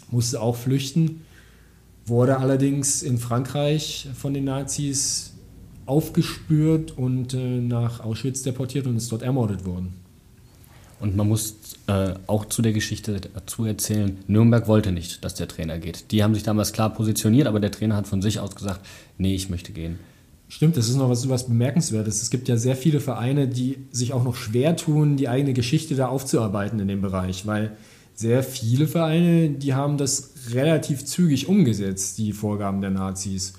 musste 0.10 0.42
auch 0.42 0.56
flüchten, 0.56 1.22
wurde 2.06 2.38
allerdings 2.38 3.04
in 3.04 3.18
Frankreich 3.18 4.08
von 4.15 4.34
den 4.34 4.46
Nazis 4.46 5.35
aufgespürt 5.86 6.98
und 6.98 7.34
äh, 7.34 7.38
nach 7.38 8.00
Auschwitz 8.00 8.44
deportiert 8.44 8.88
und 8.88 8.98
ist 8.98 9.12
dort 9.12 9.22
ermordet 9.22 9.65
worden. 9.65 9.94
Und 11.00 11.15
man 11.15 11.27
muss 11.27 11.56
äh, 11.88 12.13
auch 12.25 12.46
zu 12.46 12.62
der 12.62 12.72
Geschichte 12.72 13.20
dazu 13.34 13.65
erzählen, 13.65 14.18
Nürnberg 14.27 14.68
wollte 14.68 14.92
nicht, 14.92 15.24
dass 15.24 15.36
der 15.36 15.48
Trainer 15.48 15.77
geht. 15.77 16.12
Die 16.12 16.24
haben 16.24 16.34
sich 16.34 16.44
damals 16.44 16.74
klar 16.74 16.94
positioniert, 16.94 17.48
aber 17.48 17.60
der 17.60 17.72
Trainer 17.72 17.96
hat 17.96 18.08
von 18.08 18.22
sich 18.22 18.39
aus 18.39 18.56
gesagt, 18.56 18.80
nee, 19.18 19.36
ich 19.36 19.50
möchte 19.50 19.72
gehen. 19.72 20.00
Stimmt, 20.48 20.77
das 20.77 20.88
ist 20.88 20.96
noch 20.96 21.10
was, 21.10 21.27
was 21.27 21.48
Bemerkenswertes. 21.48 22.22
Es 22.22 22.30
gibt 22.30 22.48
ja 22.48 22.56
sehr 22.56 22.75
viele 22.75 23.00
Vereine, 23.00 23.48
die 23.48 23.80
sich 23.92 24.13
auch 24.13 24.24
noch 24.24 24.36
schwer 24.36 24.77
tun, 24.77 25.18
die 25.18 25.27
eigene 25.27 25.54
Geschichte 25.54 25.96
da 25.96 26.08
aufzuarbeiten 26.08 26.80
in 26.80 26.88
dem 26.88 27.01
Bereich, 27.01 27.46
weil 27.46 27.75
sehr 28.13 28.44
viele 28.44 28.88
Vereine, 28.88 29.50
die 29.50 29.74
haben 29.74 29.98
das 29.98 30.32
relativ 30.51 31.04
zügig 31.04 31.50
umgesetzt, 31.50 32.18
die 32.18 32.32
Vorgaben 32.32 32.80
der 32.80 32.92
Nazis. 32.92 33.54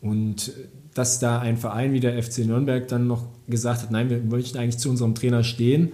Und 0.00 0.52
dass 0.94 1.18
da 1.18 1.38
ein 1.38 1.56
Verein 1.56 1.92
wie 1.92 2.00
der 2.00 2.20
FC 2.20 2.38
Nürnberg 2.38 2.88
dann 2.88 3.06
noch 3.06 3.28
gesagt 3.48 3.82
hat, 3.82 3.90
nein, 3.90 4.10
wir 4.10 4.18
möchten 4.18 4.58
eigentlich 4.58 4.78
zu 4.78 4.90
unserem 4.90 5.14
Trainer 5.14 5.44
stehen, 5.44 5.92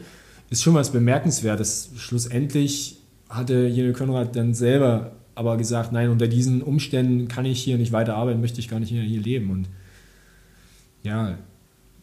ist 0.51 0.63
schon 0.63 0.75
was 0.75 0.93
Bemerkenswertes. 0.93 1.91
Schlussendlich 1.97 2.99
hatte 3.29 3.67
Jene 3.67 3.93
Konrad 3.93 4.37
dann 4.37 4.55
selber 4.55 5.13
aber 5.35 5.59
gesagt, 5.59 5.93
nein, 5.93 6.09
unter 6.09 6.29
diesen 6.29 6.63
Umständen 6.63 7.29
kann 7.29 7.45
ich 7.45 7.63
hier 7.63 7.77
nicht 7.77 7.93
weiter 7.93 8.17
arbeiten, 8.17 8.41
möchte 8.41 8.59
ich 8.59 8.69
gar 8.69 8.81
nicht 8.81 8.89
hier 8.89 9.21
leben. 9.21 9.51
Und 9.51 9.69
ja, 11.03 11.37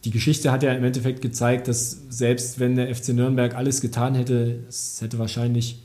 die 0.04 0.12
Geschichte 0.12 0.52
hat 0.52 0.62
ja 0.62 0.72
im 0.72 0.84
Endeffekt 0.84 1.20
gezeigt, 1.20 1.66
dass 1.66 2.02
selbst 2.10 2.60
wenn 2.60 2.76
der 2.76 2.94
FC 2.94 3.08
Nürnberg 3.08 3.56
alles 3.56 3.80
getan 3.80 4.14
hätte, 4.14 4.60
es 4.68 5.00
hätte 5.00 5.18
wahrscheinlich 5.18 5.82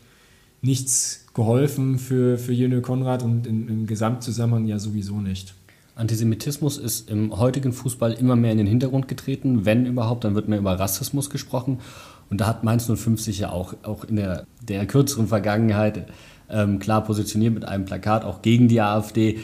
nichts 0.62 1.25
geholfen 1.34 1.98
für, 1.98 2.38
für 2.38 2.54
Jene 2.54 2.82
Konrad 2.82 3.24
und 3.24 3.48
im, 3.48 3.68
im 3.68 3.88
Gesamtzusammenhang 3.88 4.68
ja 4.68 4.78
sowieso 4.78 5.20
nicht. 5.20 5.56
Antisemitismus 6.00 6.77
ist 6.77 7.10
im 7.10 7.38
heutigen 7.38 7.74
Fußball 7.74 8.13
immer 8.13 8.38
mehr 8.38 8.53
in 8.53 8.58
den 8.58 8.68
Hintergrund 8.68 9.08
getreten. 9.08 9.65
Wenn 9.65 9.86
überhaupt, 9.86 10.24
dann 10.24 10.34
wird 10.34 10.48
mehr 10.48 10.60
über 10.60 10.79
Rassismus 10.79 11.29
gesprochen. 11.29 11.79
Und 12.29 12.39
da 12.39 12.48
hat 12.48 12.63
Mainz 12.63 12.89
05 12.89 13.27
ja 13.38 13.51
auch, 13.51 13.74
auch 13.84 14.06
in 14.06 14.15
der, 14.15 14.46
der 14.62 14.86
kürzeren 14.86 15.27
Vergangenheit 15.27 16.08
ähm, 16.50 16.79
klar 16.79 17.03
positioniert 17.03 17.53
mit 17.53 17.65
einem 17.65 17.86
Plakat, 17.86 18.24
auch 18.24 18.41
gegen 18.41 18.70
die 18.70 18.79
AfD. 18.79 19.39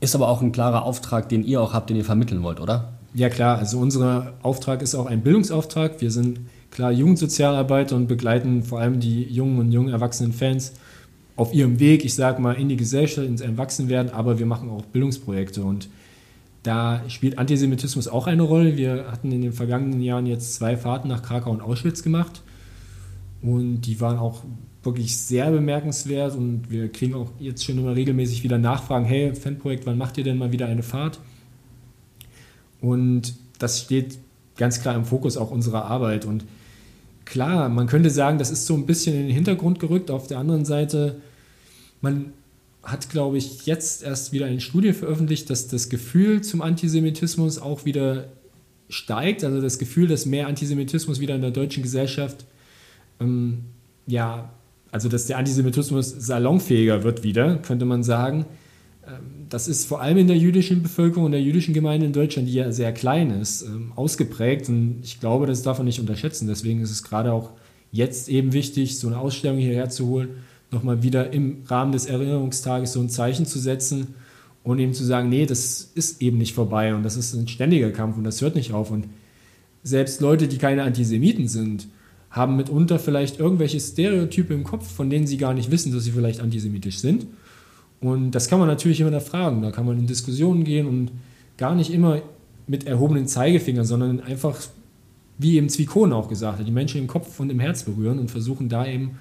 Ist 0.00 0.14
aber 0.14 0.28
auch 0.28 0.42
ein 0.42 0.52
klarer 0.52 0.84
Auftrag, 0.84 1.28
den 1.30 1.42
ihr 1.42 1.62
auch 1.62 1.72
habt, 1.72 1.88
den 1.88 1.96
ihr 1.96 2.04
vermitteln 2.04 2.42
wollt, 2.42 2.60
oder? 2.60 2.92
Ja 3.14 3.30
klar, 3.30 3.58
also 3.58 3.78
unser 3.78 4.34
Auftrag 4.42 4.82
ist 4.82 4.94
auch 4.94 5.06
ein 5.06 5.22
Bildungsauftrag. 5.22 6.00
Wir 6.00 6.10
sind 6.10 6.40
klar 6.70 6.92
Jugendsozialarbeiter 6.92 7.96
und 7.96 8.08
begleiten 8.08 8.62
vor 8.62 8.80
allem 8.80 9.00
die 9.00 9.22
jungen 9.22 9.58
und 9.58 9.72
jungen 9.72 9.88
erwachsenen 9.88 10.32
Fans 10.32 10.74
auf 11.36 11.52
ihrem 11.52 11.80
Weg, 11.80 12.04
ich 12.04 12.14
sage 12.14 12.40
mal, 12.40 12.52
in 12.52 12.68
die 12.68 12.76
Gesellschaft, 12.76 13.26
ins 13.26 13.40
Erwachsenwerden, 13.40 14.12
aber 14.12 14.38
wir 14.38 14.46
machen 14.46 14.70
auch 14.70 14.84
Bildungsprojekte 14.86 15.62
und 15.62 15.88
da 16.62 17.02
spielt 17.08 17.38
Antisemitismus 17.38 18.08
auch 18.08 18.26
eine 18.26 18.42
Rolle. 18.42 18.76
Wir 18.76 19.10
hatten 19.10 19.30
in 19.32 19.42
den 19.42 19.52
vergangenen 19.52 20.00
Jahren 20.00 20.26
jetzt 20.26 20.54
zwei 20.54 20.76
Fahrten 20.76 21.08
nach 21.08 21.22
Krakau 21.22 21.50
und 21.50 21.60
Auschwitz 21.60 22.02
gemacht 22.02 22.42
und 23.42 23.82
die 23.82 24.00
waren 24.00 24.18
auch 24.18 24.42
wirklich 24.82 25.16
sehr 25.16 25.50
bemerkenswert 25.50 26.36
und 26.36 26.70
wir 26.70 26.90
kriegen 26.90 27.14
auch 27.14 27.30
jetzt 27.38 27.64
schon 27.64 27.78
immer 27.78 27.94
regelmäßig 27.94 28.44
wieder 28.44 28.58
Nachfragen, 28.58 29.04
hey, 29.04 29.34
Fanprojekt, 29.34 29.86
wann 29.86 29.98
macht 29.98 30.16
ihr 30.18 30.24
denn 30.24 30.38
mal 30.38 30.52
wieder 30.52 30.66
eine 30.66 30.82
Fahrt? 30.82 31.20
Und 32.80 33.34
das 33.58 33.80
steht 33.80 34.18
ganz 34.56 34.80
klar 34.80 34.94
im 34.94 35.04
Fokus 35.04 35.36
auch 35.36 35.50
unserer 35.50 35.86
Arbeit 35.86 36.24
und 36.24 36.44
klar, 37.24 37.68
man 37.68 37.86
könnte 37.86 38.10
sagen, 38.10 38.38
das 38.38 38.50
ist 38.50 38.66
so 38.66 38.74
ein 38.74 38.86
bisschen 38.86 39.14
in 39.14 39.26
den 39.26 39.34
Hintergrund 39.34 39.80
gerückt. 39.80 40.10
Auf 40.10 40.26
der 40.26 40.38
anderen 40.38 40.64
Seite, 40.64 41.20
man 42.00 42.32
hat, 42.82 43.08
glaube 43.10 43.38
ich, 43.38 43.66
jetzt 43.66 44.02
erst 44.02 44.32
wieder 44.32 44.46
eine 44.46 44.60
Studie 44.60 44.92
veröffentlicht, 44.92 45.48
dass 45.50 45.68
das 45.68 45.88
Gefühl 45.88 46.42
zum 46.42 46.60
Antisemitismus 46.60 47.58
auch 47.58 47.84
wieder 47.84 48.28
steigt. 48.88 49.42
Also 49.44 49.60
das 49.60 49.78
Gefühl, 49.78 50.06
dass 50.06 50.26
mehr 50.26 50.46
Antisemitismus 50.46 51.20
wieder 51.20 51.34
in 51.34 51.40
der 51.40 51.50
deutschen 51.50 51.82
Gesellschaft, 51.82 52.44
ähm, 53.20 53.62
ja, 54.06 54.50
also 54.90 55.08
dass 55.08 55.26
der 55.26 55.38
Antisemitismus 55.38 56.10
salonfähiger 56.10 57.02
wird 57.02 57.22
wieder, 57.22 57.56
könnte 57.56 57.84
man 57.84 58.02
sagen. 58.02 58.44
Ähm, 59.06 59.33
das 59.54 59.68
ist 59.68 59.86
vor 59.86 60.00
allem 60.00 60.18
in 60.18 60.26
der 60.26 60.36
jüdischen 60.36 60.82
Bevölkerung 60.82 61.26
und 61.26 61.30
der 61.30 61.40
jüdischen 61.40 61.74
Gemeinde 61.74 62.06
in 62.06 62.12
Deutschland, 62.12 62.48
die 62.48 62.54
ja 62.54 62.72
sehr 62.72 62.92
klein 62.92 63.30
ist, 63.30 63.62
ähm, 63.62 63.92
ausgeprägt. 63.94 64.68
Und 64.68 64.98
ich 65.04 65.20
glaube, 65.20 65.46
das 65.46 65.62
darf 65.62 65.78
man 65.78 65.86
nicht 65.86 66.00
unterschätzen. 66.00 66.48
Deswegen 66.48 66.80
ist 66.80 66.90
es 66.90 67.04
gerade 67.04 67.32
auch 67.32 67.50
jetzt 67.92 68.28
eben 68.28 68.52
wichtig, 68.52 68.98
so 68.98 69.06
eine 69.06 69.16
Ausstellung 69.16 69.58
hierher 69.58 69.88
zu 69.90 70.08
holen, 70.08 70.30
nochmal 70.72 71.04
wieder 71.04 71.32
im 71.32 71.62
Rahmen 71.66 71.92
des 71.92 72.06
Erinnerungstages 72.06 72.94
so 72.94 73.00
ein 73.00 73.08
Zeichen 73.08 73.46
zu 73.46 73.60
setzen 73.60 74.14
und 74.64 74.80
eben 74.80 74.92
zu 74.92 75.04
sagen, 75.04 75.28
nee, 75.28 75.46
das 75.46 75.88
ist 75.94 76.20
eben 76.20 76.38
nicht 76.38 76.52
vorbei 76.52 76.92
und 76.92 77.04
das 77.04 77.16
ist 77.16 77.32
ein 77.34 77.46
ständiger 77.46 77.92
Kampf 77.92 78.16
und 78.16 78.24
das 78.24 78.40
hört 78.40 78.56
nicht 78.56 78.72
auf. 78.72 78.90
Und 78.90 79.04
selbst 79.84 80.20
Leute, 80.20 80.48
die 80.48 80.58
keine 80.58 80.82
Antisemiten 80.82 81.46
sind, 81.46 81.86
haben 82.28 82.56
mitunter 82.56 82.98
vielleicht 82.98 83.38
irgendwelche 83.38 83.78
Stereotype 83.78 84.52
im 84.52 84.64
Kopf, 84.64 84.90
von 84.90 85.10
denen 85.10 85.28
sie 85.28 85.36
gar 85.36 85.54
nicht 85.54 85.70
wissen, 85.70 85.92
dass 85.92 86.02
sie 86.02 86.10
vielleicht 86.10 86.40
antisemitisch 86.40 86.98
sind. 86.98 87.28
Und 88.04 88.32
das 88.32 88.48
kann 88.48 88.58
man 88.58 88.68
natürlich 88.68 89.00
immer 89.00 89.18
fragen. 89.18 89.62
Da 89.62 89.70
kann 89.70 89.86
man 89.86 89.98
in 89.98 90.06
Diskussionen 90.06 90.62
gehen 90.64 90.86
und 90.86 91.10
gar 91.56 91.74
nicht 91.74 91.90
immer 91.90 92.20
mit 92.66 92.86
erhobenen 92.86 93.26
Zeigefingern, 93.26 93.86
sondern 93.86 94.20
einfach, 94.20 94.58
wie 95.38 95.56
eben 95.56 95.70
Zwikon 95.70 96.12
auch 96.12 96.28
gesagt 96.28 96.58
hat, 96.58 96.66
die 96.66 96.70
Menschen 96.70 97.00
im 97.00 97.06
Kopf 97.06 97.40
und 97.40 97.48
im 97.48 97.60
Herz 97.60 97.84
berühren 97.84 98.18
und 98.18 98.30
versuchen 98.30 98.68
da 98.68 98.86
eben 98.86 99.12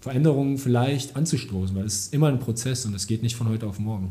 Veränderungen 0.00 0.58
vielleicht 0.58 1.14
anzustoßen, 1.14 1.76
weil 1.76 1.84
es 1.84 2.06
ist 2.06 2.14
immer 2.14 2.26
ein 2.26 2.40
Prozess 2.40 2.84
und 2.84 2.96
es 2.96 3.06
geht 3.06 3.22
nicht 3.22 3.36
von 3.36 3.48
heute 3.48 3.68
auf 3.68 3.78
morgen. 3.78 4.10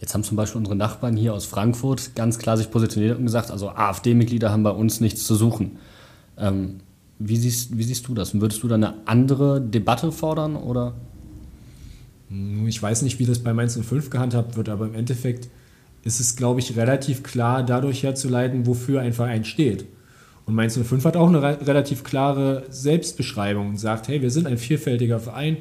Jetzt 0.00 0.14
haben 0.14 0.22
zum 0.22 0.36
Beispiel 0.36 0.58
unsere 0.58 0.76
Nachbarn 0.76 1.16
hier 1.16 1.34
aus 1.34 1.46
Frankfurt 1.46 2.14
ganz 2.14 2.38
klar 2.38 2.56
sich 2.56 2.70
positioniert 2.70 3.18
und 3.18 3.24
gesagt, 3.24 3.50
also 3.50 3.70
AfD-Mitglieder 3.70 4.52
haben 4.52 4.62
bei 4.62 4.70
uns 4.70 5.00
nichts 5.00 5.24
zu 5.24 5.34
suchen. 5.34 5.78
Ähm, 6.38 6.76
wie, 7.18 7.36
siehst, 7.36 7.76
wie 7.76 7.82
siehst 7.82 8.06
du 8.06 8.14
das? 8.14 8.40
Würdest 8.40 8.62
du 8.62 8.68
da 8.68 8.76
eine 8.76 8.94
andere 9.06 9.60
Debatte 9.60 10.12
fordern 10.12 10.54
oder? 10.54 10.94
Ich 12.28 12.82
weiß 12.82 13.02
nicht, 13.02 13.18
wie 13.18 13.26
das 13.26 13.38
bei 13.38 13.52
Mainz 13.52 13.78
05 13.78 14.10
gehandhabt 14.10 14.56
wird, 14.56 14.68
aber 14.68 14.86
im 14.86 14.94
Endeffekt 14.94 15.48
ist 16.02 16.20
es, 16.20 16.36
glaube 16.36 16.60
ich, 16.60 16.76
relativ 16.76 17.22
klar 17.22 17.64
dadurch 17.64 18.02
herzuleiten, 18.02 18.66
wofür 18.66 19.00
ein 19.00 19.12
Verein 19.12 19.44
steht. 19.44 19.86
Und 20.44 20.54
Mainz 20.54 20.78
05 20.78 21.04
hat 21.04 21.16
auch 21.16 21.28
eine 21.28 21.42
relativ 21.66 22.04
klare 22.04 22.64
Selbstbeschreibung 22.70 23.70
und 23.70 23.78
sagt, 23.78 24.08
hey, 24.08 24.22
wir 24.22 24.30
sind 24.30 24.46
ein 24.46 24.58
vielfältiger 24.58 25.18
Verein, 25.18 25.58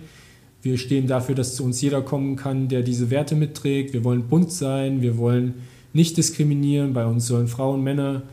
wir 0.61 0.77
stehen 0.79 1.05
dafür, 1.05 1.35
dass 1.35 1.55
zu 1.55 1.63
uns 1.63 1.79
jeder 1.81 2.01
kommen 2.01 2.35
kann, 2.35 2.67
der 2.67 2.81
diese 2.81 3.11
Werte 3.11 3.35
mitträgt, 3.35 3.93
wir 3.93 4.03
wollen 4.03 4.27
bunt 4.27 4.51
sein, 4.51 5.01
wir 5.01 5.17
wollen 5.17 5.55
nicht 5.93 6.17
diskriminieren, 6.17 6.93
bei 6.93 7.05
uns 7.05 7.27
sollen 7.27 7.47
Frauen, 7.47 7.83
Männer, 7.83 8.23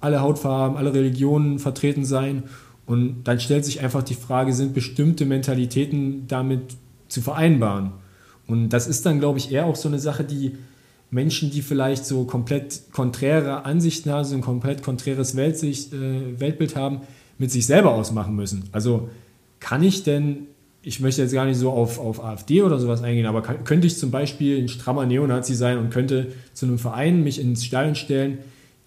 alle 0.00 0.20
Hautfarben, 0.20 0.76
alle 0.76 0.92
Religionen 0.92 1.58
vertreten 1.58 2.04
sein. 2.04 2.44
Und 2.86 3.22
dann 3.24 3.38
stellt 3.38 3.64
sich 3.64 3.80
einfach 3.80 4.02
die 4.02 4.14
Frage, 4.14 4.52
sind 4.52 4.74
bestimmte 4.74 5.26
Mentalitäten 5.26 6.26
damit 6.26 6.76
zu 7.10 7.20
vereinbaren? 7.20 7.92
Und 8.46 8.70
das 8.70 8.86
ist 8.86 9.04
dann, 9.04 9.20
glaube 9.20 9.38
ich, 9.38 9.52
eher 9.52 9.66
auch 9.66 9.76
so 9.76 9.88
eine 9.88 9.98
Sache, 9.98 10.24
die 10.24 10.56
Menschen, 11.10 11.50
die 11.50 11.62
vielleicht 11.62 12.04
so 12.06 12.24
komplett 12.24 12.92
konträre 12.92 13.64
Ansichten 13.64 14.10
haben, 14.10 14.24
so 14.24 14.34
ein 14.34 14.40
komplett 14.40 14.82
konträres 14.82 15.36
Weltsicht, 15.36 15.92
äh, 15.92 16.40
Weltbild 16.40 16.76
haben, 16.76 17.00
mit 17.38 17.50
sich 17.50 17.66
selber 17.66 17.92
ausmachen 17.92 18.36
müssen. 18.36 18.68
Also 18.72 19.08
kann 19.58 19.82
ich 19.82 20.04
denn, 20.04 20.46
ich 20.82 21.00
möchte 21.00 21.22
jetzt 21.22 21.32
gar 21.32 21.46
nicht 21.46 21.58
so 21.58 21.70
auf, 21.70 21.98
auf 21.98 22.22
AfD 22.22 22.62
oder 22.62 22.78
sowas 22.78 23.02
eingehen, 23.02 23.26
aber 23.26 23.42
kann, 23.42 23.64
könnte 23.64 23.86
ich 23.86 23.98
zum 23.98 24.10
Beispiel 24.10 24.58
ein 24.58 24.68
strammer 24.68 25.04
Neonazi 25.04 25.54
sein 25.54 25.78
und 25.78 25.90
könnte 25.90 26.28
zu 26.54 26.66
einem 26.66 26.78
Verein 26.78 27.22
mich 27.24 27.40
ins 27.40 27.64
Stadion 27.64 27.94
stellen, 27.94 28.38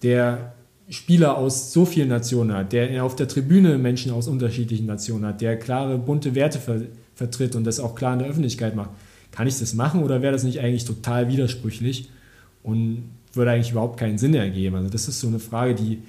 der 0.02 0.54
Spieler 0.88 1.36
aus 1.38 1.72
so 1.72 1.84
vielen 1.84 2.08
Nationen 2.08 2.54
hat, 2.54 2.72
der 2.72 3.04
auf 3.04 3.16
der 3.16 3.28
Tribüne 3.28 3.78
Menschen 3.78 4.12
aus 4.12 4.28
unterschiedlichen 4.28 4.86
Nationen 4.86 5.26
hat, 5.26 5.40
der 5.40 5.58
klare, 5.58 5.98
bunte 5.98 6.34
Werte 6.34 6.58
ver 6.58 6.82
vertritt 7.14 7.56
und 7.56 7.64
das 7.64 7.80
auch 7.80 7.94
klar 7.94 8.12
in 8.12 8.20
der 8.20 8.28
Öffentlichkeit 8.28 8.74
macht. 8.74 8.90
Kann 9.30 9.46
ich 9.46 9.58
das 9.58 9.74
machen 9.74 10.02
oder 10.02 10.22
wäre 10.22 10.32
das 10.32 10.44
nicht 10.44 10.60
eigentlich 10.60 10.84
total 10.84 11.28
widersprüchlich 11.28 12.08
und 12.62 13.10
würde 13.32 13.50
eigentlich 13.50 13.72
überhaupt 13.72 13.98
keinen 13.98 14.18
Sinn 14.18 14.34
ergeben? 14.34 14.76
Also 14.76 14.90
das 14.90 15.08
ist 15.08 15.20
so 15.20 15.26
eine 15.26 15.40
Frage, 15.40 15.74
die, 15.74 16.02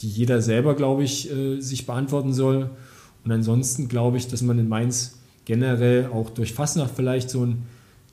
die 0.00 0.08
jeder 0.08 0.40
selber, 0.40 0.74
glaube 0.74 1.04
ich, 1.04 1.30
äh, 1.30 1.60
sich 1.60 1.86
beantworten 1.86 2.32
soll. 2.32 2.70
Und 3.24 3.32
ansonsten 3.32 3.88
glaube 3.88 4.16
ich, 4.16 4.28
dass 4.28 4.42
man 4.42 4.58
in 4.58 4.68
Mainz 4.68 5.18
generell 5.44 6.06
auch 6.06 6.30
durch 6.30 6.52
Fastnacht 6.52 6.92
vielleicht 6.94 7.28
so 7.28 7.42
einen, 7.42 7.66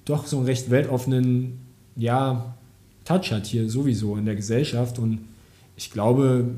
doch 0.06 0.26
so 0.26 0.38
einen 0.38 0.46
recht 0.46 0.70
weltoffenen, 0.70 1.60
ja, 1.96 2.56
Touch 3.06 3.32
hat 3.32 3.46
hier 3.46 3.70
sowieso 3.70 4.18
in 4.18 4.26
der 4.26 4.36
Gesellschaft 4.36 5.00
und 5.00 5.20
ich 5.78 5.92
glaube, 5.92 6.56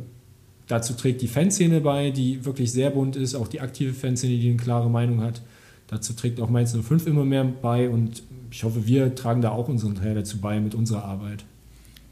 dazu 0.67 0.93
trägt 0.93 1.21
die 1.21 1.27
Fanszene 1.27 1.81
bei, 1.81 2.09
die 2.09 2.43
wirklich 2.43 2.71
sehr 2.71 2.89
bunt 2.89 3.15
ist, 3.15 3.35
auch 3.35 3.47
die 3.47 3.61
aktive 3.61 3.93
Fanszene, 3.93 4.35
die 4.35 4.49
eine 4.49 4.57
klare 4.57 4.89
Meinung 4.89 5.21
hat. 5.21 5.41
Dazu 5.89 6.13
trägt 6.13 6.39
auch 6.39 6.49
Mainz 6.49 6.75
05 6.75 7.07
immer 7.07 7.25
mehr 7.25 7.43
bei 7.43 7.89
und 7.89 8.23
ich 8.51 8.63
hoffe, 8.63 8.85
wir 8.85 9.15
tragen 9.15 9.41
da 9.41 9.49
auch 9.49 9.67
unseren 9.67 9.95
Teil 9.95 10.15
dazu 10.15 10.39
bei 10.39 10.59
mit 10.59 10.75
unserer 10.75 11.03
Arbeit. 11.03 11.43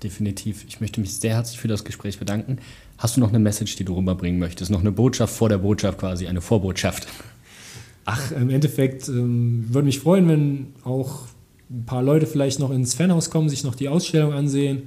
Definitiv. 0.03 0.65
Ich 0.67 0.81
möchte 0.81 0.99
mich 0.99 1.13
sehr 1.15 1.33
herzlich 1.33 1.59
für 1.59 1.67
das 1.67 1.83
Gespräch 1.83 2.19
bedanken. 2.19 2.57
Hast 2.97 3.17
du 3.17 3.19
noch 3.19 3.29
eine 3.29 3.39
Message, 3.39 3.75
die 3.75 3.83
du 3.83 3.95
rüberbringen 3.95 4.39
möchtest? 4.39 4.71
Noch 4.71 4.81
eine 4.81 4.91
Botschaft 4.91 5.33
vor 5.35 5.49
der 5.49 5.59
Botschaft 5.59 5.99
quasi, 5.99 6.27
eine 6.27 6.41
Vorbotschaft? 6.41 7.07
Ach, 8.05 8.31
im 8.31 8.49
Endeffekt 8.49 9.09
ähm, 9.09 9.65
würde 9.69 9.85
mich 9.85 9.99
freuen, 9.99 10.27
wenn 10.27 10.67
auch 10.83 11.27
ein 11.69 11.85
paar 11.85 12.01
Leute 12.01 12.25
vielleicht 12.25 12.59
noch 12.59 12.71
ins 12.71 12.93
Fanhaus 12.93 13.29
kommen, 13.29 13.49
sich 13.49 13.63
noch 13.63 13.75
die 13.75 13.89
Ausstellung 13.89 14.33
ansehen. 14.33 14.83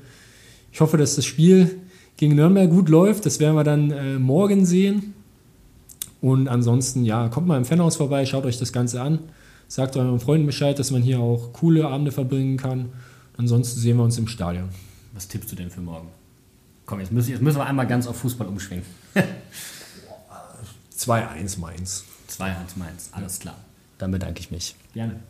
Ich 0.73 0.81
hoffe, 0.81 0.97
dass 0.97 1.17
das 1.17 1.27
Spiel 1.27 1.79
gegen 2.17 2.35
Nürnberg 2.37 2.71
gut 2.71 2.89
läuft. 2.89 3.27
Das 3.27 3.41
werden 3.41 3.57
wir 3.57 3.65
dann 3.65 3.91
äh, 3.91 4.19
morgen 4.19 4.65
sehen. 4.65 5.15
Und 6.21 6.49
ansonsten, 6.49 7.05
ja, 7.05 7.29
kommt 7.29 7.47
mal 7.47 7.57
im 7.57 7.65
Fanhaus 7.65 7.97
vorbei, 7.97 8.27
schaut 8.27 8.45
euch 8.45 8.59
das 8.59 8.73
Ganze 8.73 9.01
an. 9.01 9.21
Sagt 9.69 9.97
euren 9.97 10.21
Freunden 10.21 10.47
Bescheid, 10.47 10.79
dass 10.79 10.91
man 10.91 11.03
hier 11.03 11.21
auch 11.21 11.53
coole 11.53 11.87
Abende 11.87 12.13
verbringen 12.13 12.57
kann. 12.57 12.91
Ansonsten 13.37 13.79
sehen 13.81 13.97
wir 13.97 14.05
uns 14.05 14.19
im 14.19 14.27
Stadion. 14.27 14.69
Was 15.15 15.29
tippst 15.29 15.51
du 15.53 15.57
denn 15.57 15.71
für 15.71 15.81
morgen? 15.81 16.09
Komm, 16.87 17.01
jetzt 17.01 17.13
müssen, 17.13 17.31
jetzt 17.31 17.41
müssen 17.41 17.59
wir 17.59 17.67
einmal 17.67 17.87
ganz 17.87 18.07
auf 18.07 18.17
Fußball 18.19 18.49
umschwingen. 18.49 18.85
2-1 20.99 21.59
Mainz. 21.61 22.05
2-1 22.29 22.55
Mainz, 22.77 23.11
alles 23.13 23.39
klar. 23.39 23.57
Dann 23.99 24.11
bedanke 24.11 24.41
ich 24.41 24.51
mich. 24.51 24.75
Gerne. 24.93 25.21